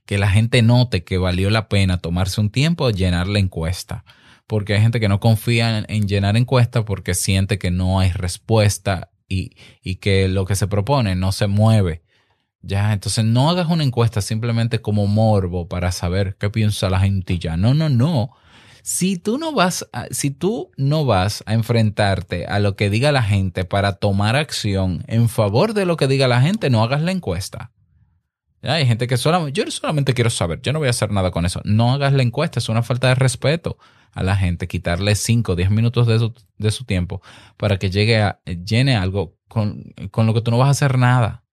Que 0.06 0.18
la 0.18 0.30
gente 0.30 0.62
note 0.62 1.06
que 1.06 1.18
valió 1.18 1.50
la 1.50 1.70
pena 1.70 2.00
tomarse 2.00 2.42
un 2.42 2.50
tiempo 2.50 2.88
a 2.88 2.92
llenar 2.92 3.28
la 3.28 3.40
encuesta 3.40 4.04
porque 4.48 4.74
hay 4.74 4.82
gente 4.82 5.00
que 5.00 5.10
no 5.10 5.20
confía 5.20 5.86
en, 5.88 6.08
llenar 6.08 6.38
encuestas 6.38 6.86
porque 6.86 7.14
siente 7.14 7.60
que 7.60 7.70
no 7.70 8.00
hay 8.00 8.12
respuesta 8.12 9.12
y, 9.30 9.56
que 9.98 10.30
lo 10.30 10.46
que 10.46 10.56
se 10.56 10.68
propone 10.68 11.16
no 11.16 11.34
se 11.34 11.48
mueve. 11.48 12.02
Ya, 12.68 12.92
entonces 12.92 13.24
no 13.24 13.50
hagas 13.50 13.70
una 13.70 13.86
encuesta 13.86 14.20
simplemente 14.20 14.82
como 14.82 15.08
morbo 15.08 15.70
para 15.70 15.94
saber 15.94 16.36
qué 16.38 16.50
piensa 16.50 16.90
la 16.90 17.00
gente 17.00 17.40
ya. 17.40 17.56
No, 17.56 17.74
no, 17.74 17.88
no. 17.88 18.32
Si 18.84 19.18
tú 19.18 19.38
no 19.38 19.54
vas 19.54 19.88
a, 19.94 20.08
si 20.12 20.32
tú 20.32 20.70
no 20.76 21.06
vas 21.06 21.46
a 21.46 21.54
enfrentarte 21.54 22.46
a 22.46 22.60
lo 22.60 22.76
que 22.76 22.90
diga 22.90 23.14
la 23.14 23.24
gente 23.24 23.64
para 23.64 23.94
tomar 23.94 24.36
acción 24.36 25.06
en 25.08 25.30
favor 25.30 25.74
de 25.74 25.86
lo 25.86 25.96
que 25.96 26.08
diga 26.08 26.28
la 26.28 26.42
gente, 26.42 26.70
no 26.70 26.84
hagas 26.84 27.02
la 27.02 27.12
encuesta. 27.12 27.72
Hay 28.62 28.86
gente 28.86 29.08
que 29.08 29.16
solamente, 29.16 29.54
yo 29.54 29.72
solamente 29.72 30.14
quiero 30.14 30.30
saber, 30.30 30.62
yo 30.62 30.74
no 30.74 30.80
voy 30.80 30.90
a 30.90 30.92
hacer 30.92 31.10
nada 31.12 31.32
con 31.32 31.46
eso. 31.46 31.62
No 31.64 31.94
hagas 31.94 32.12
la 32.12 32.24
encuesta, 32.24 32.60
es 32.60 32.68
una 32.68 32.84
falta 32.84 33.08
de 33.08 33.16
respeto 33.16 33.78
a 34.12 34.24
la 34.24 34.36
gente, 34.36 34.68
quitarle 34.68 35.16
5 35.16 35.54
o 35.54 35.56
10 35.56 35.70
minutos 35.72 36.06
de 36.06 36.20
su, 36.20 36.34
de 36.58 36.72
su, 36.72 36.84
tiempo 36.84 37.22
para 37.56 37.78
que 37.78 37.90
llegue 37.90 38.22
a, 38.22 38.42
llene 38.46 38.98
algo 38.98 39.38
con, 39.48 39.94
con 40.12 40.26
lo 40.26 40.34
que 40.34 40.42
tú 40.42 40.52
no 40.52 40.58
vas 40.58 40.68
a 40.68 40.72
hacer 40.72 40.98
nada. 40.98 41.46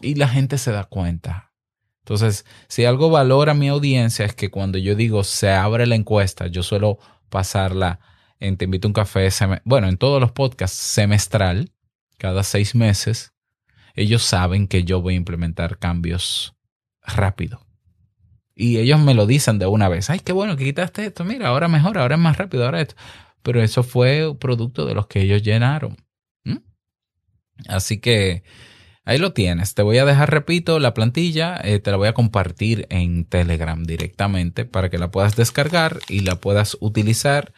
Y 0.00 0.14
la 0.14 0.28
gente 0.28 0.58
se 0.58 0.72
da 0.72 0.84
cuenta. 0.84 1.52
Entonces, 2.00 2.46
si 2.68 2.84
algo 2.84 3.10
valora 3.10 3.54
mi 3.54 3.68
audiencia 3.68 4.24
es 4.24 4.34
que 4.34 4.50
cuando 4.50 4.78
yo 4.78 4.94
digo 4.94 5.24
se 5.24 5.50
abre 5.50 5.86
la 5.86 5.94
encuesta, 5.94 6.46
yo 6.46 6.62
suelo 6.62 6.98
pasarla 7.28 8.00
en 8.40 8.56
Te 8.56 8.66
invito 8.66 8.86
a 8.86 8.90
un 8.90 8.94
café, 8.94 9.28
bueno, 9.64 9.88
en 9.88 9.96
todos 9.96 10.20
los 10.20 10.32
podcasts 10.32 10.78
semestral, 10.78 11.72
cada 12.18 12.44
seis 12.44 12.74
meses, 12.74 13.34
ellos 13.94 14.22
saben 14.22 14.68
que 14.68 14.84
yo 14.84 15.02
voy 15.02 15.14
a 15.14 15.16
implementar 15.16 15.78
cambios 15.78 16.54
rápido. 17.02 17.66
Y 18.54 18.78
ellos 18.78 19.00
me 19.00 19.14
lo 19.14 19.26
dicen 19.26 19.58
de 19.58 19.66
una 19.66 19.88
vez. 19.88 20.08
Ay, 20.08 20.20
qué 20.20 20.32
bueno 20.32 20.56
que 20.56 20.64
quitaste 20.64 21.06
esto. 21.06 21.24
Mira, 21.24 21.48
ahora 21.48 21.68
mejor, 21.68 21.98
ahora 21.98 22.14
es 22.14 22.20
más 22.20 22.38
rápido, 22.38 22.64
ahora 22.64 22.80
esto. 22.80 22.94
Pero 23.42 23.62
eso 23.62 23.82
fue 23.82 24.36
producto 24.38 24.84
de 24.86 24.94
los 24.94 25.06
que 25.06 25.22
ellos 25.22 25.42
llenaron. 25.42 25.96
Así 27.66 27.98
que 27.98 28.44
ahí 29.08 29.18
lo 29.18 29.32
tienes. 29.32 29.74
Te 29.74 29.82
voy 29.82 29.98
a 29.98 30.04
dejar, 30.04 30.30
repito, 30.30 30.78
la 30.78 30.94
plantilla. 30.94 31.60
Eh, 31.62 31.78
te 31.80 31.90
la 31.90 31.96
voy 31.96 32.08
a 32.08 32.14
compartir 32.14 32.86
en 32.90 33.24
Telegram 33.24 33.82
directamente 33.84 34.64
para 34.64 34.90
que 34.90 34.98
la 34.98 35.10
puedas 35.10 35.36
descargar 35.36 35.98
y 36.08 36.20
la 36.20 36.36
puedas 36.36 36.76
utilizar 36.80 37.52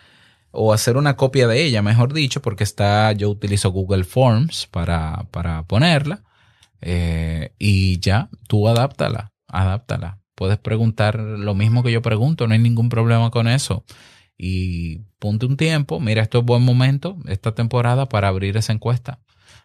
o 0.53 0.73
hacer 0.73 0.97
una 0.97 1.17
copia 1.17 1.47
de 1.47 1.65
ella, 1.65 1.83
mejor 1.83 2.13
dicho, 2.13 2.43
porque 2.43 2.65
está, 2.65 3.13
yo 3.13 3.31
utilizo 3.31 3.71
Google 3.71 4.05
Forms 4.05 4.67
para, 4.67 5.27
para 5.31 5.65
ponerla. 5.65 6.23
Eh, 6.81 7.53
y 7.59 8.01
ya, 8.01 8.31
tú 8.49 8.67
adáptala, 8.69 9.33
adáptala 9.47 10.21
puedes 10.41 10.57
preguntar 10.57 11.21
lo 11.21 11.55
mismo 11.55 11.83
que 11.83 11.93
yo 11.93 12.01
pregunto, 12.01 12.47
no 12.47 12.55
hay 12.55 12.61
ningún 12.61 12.89
problema 12.89 13.31
con 13.31 13.47
eso. 13.47 13.85
Y 14.39 15.01
ponte 15.19 15.45
un 15.45 15.59
tiempo, 15.59 16.01
mira, 16.01 16.23
esto 16.23 16.39
es 16.39 16.47
buen 16.47 16.63
momento, 16.63 17.19
esta 17.27 17.55
temporada, 17.55 18.09
para 18.09 18.29
abrir 18.29 18.57
esa 18.57 18.73
encuesta. 18.73 19.19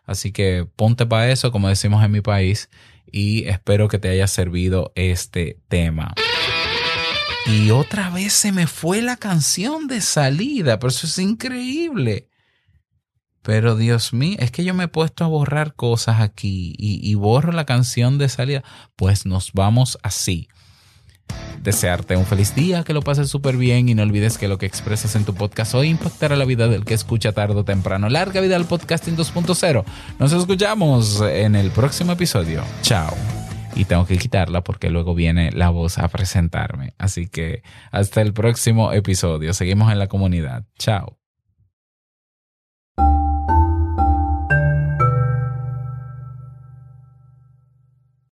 Así 0.05 0.31
que 0.31 0.67
ponte 0.75 1.05
para 1.05 1.29
eso, 1.31 1.51
como 1.51 1.69
decimos 1.69 2.03
en 2.03 2.11
mi 2.11 2.21
país, 2.21 2.69
y 3.11 3.47
espero 3.47 3.87
que 3.87 3.99
te 3.99 4.09
haya 4.09 4.27
servido 4.27 4.91
este 4.95 5.59
tema. 5.67 6.13
Y 7.45 7.71
otra 7.71 8.09
vez 8.09 8.33
se 8.33 8.51
me 8.51 8.67
fue 8.67 9.01
la 9.01 9.17
canción 9.17 9.87
de 9.87 10.01
salida, 10.01 10.79
pero 10.79 10.89
eso 10.89 11.07
es 11.07 11.17
increíble. 11.19 12.29
Pero 13.41 13.75
Dios 13.75 14.13
mío, 14.13 14.37
es 14.39 14.49
que 14.49 14.63
yo 14.63 14.73
me 14.73 14.85
he 14.85 14.87
puesto 14.87 15.23
a 15.23 15.27
borrar 15.27 15.75
cosas 15.75 16.19
aquí 16.21 16.73
y, 16.77 17.07
y 17.07 17.13
borro 17.13 17.51
la 17.51 17.65
canción 17.65 18.17
de 18.17 18.29
salida. 18.29 18.63
Pues 18.95 19.27
nos 19.27 19.53
vamos 19.53 19.99
así 20.01 20.47
desearte 21.65 22.15
un 22.15 22.25
feliz 22.25 22.55
día, 22.55 22.83
que 22.83 22.93
lo 22.93 23.01
pases 23.01 23.29
súper 23.29 23.57
bien 23.57 23.89
y 23.89 23.95
no 23.95 24.03
olvides 24.03 24.37
que 24.37 24.47
lo 24.47 24.57
que 24.57 24.65
expresas 24.65 25.15
en 25.15 25.25
tu 25.25 25.33
podcast 25.33 25.73
hoy 25.73 25.89
impactará 25.89 26.35
la 26.35 26.45
vida 26.45 26.67
del 26.67 26.85
que 26.85 26.93
escucha 26.93 27.31
tarde 27.33 27.55
o 27.55 27.65
temprano. 27.65 28.07
Larga 28.07 28.39
vida 28.39 28.55
al 28.55 28.65
podcasting 28.65 29.17
2.0. 29.17 29.83
Nos 30.19 30.31
escuchamos 30.31 31.21
en 31.21 31.55
el 31.55 31.71
próximo 31.71 32.13
episodio. 32.13 32.63
Chao. 32.81 33.13
Y 33.75 33.85
tengo 33.85 34.05
que 34.05 34.17
quitarla 34.17 34.63
porque 34.63 34.89
luego 34.89 35.15
viene 35.15 35.51
la 35.51 35.69
voz 35.69 35.97
a 35.97 36.07
presentarme. 36.07 36.93
Así 36.97 37.27
que 37.27 37.61
hasta 37.91 38.21
el 38.21 38.33
próximo 38.33 38.93
episodio. 38.93 39.53
Seguimos 39.53 39.91
en 39.91 39.99
la 39.99 40.07
comunidad. 40.07 40.63
Chao. 40.77 41.24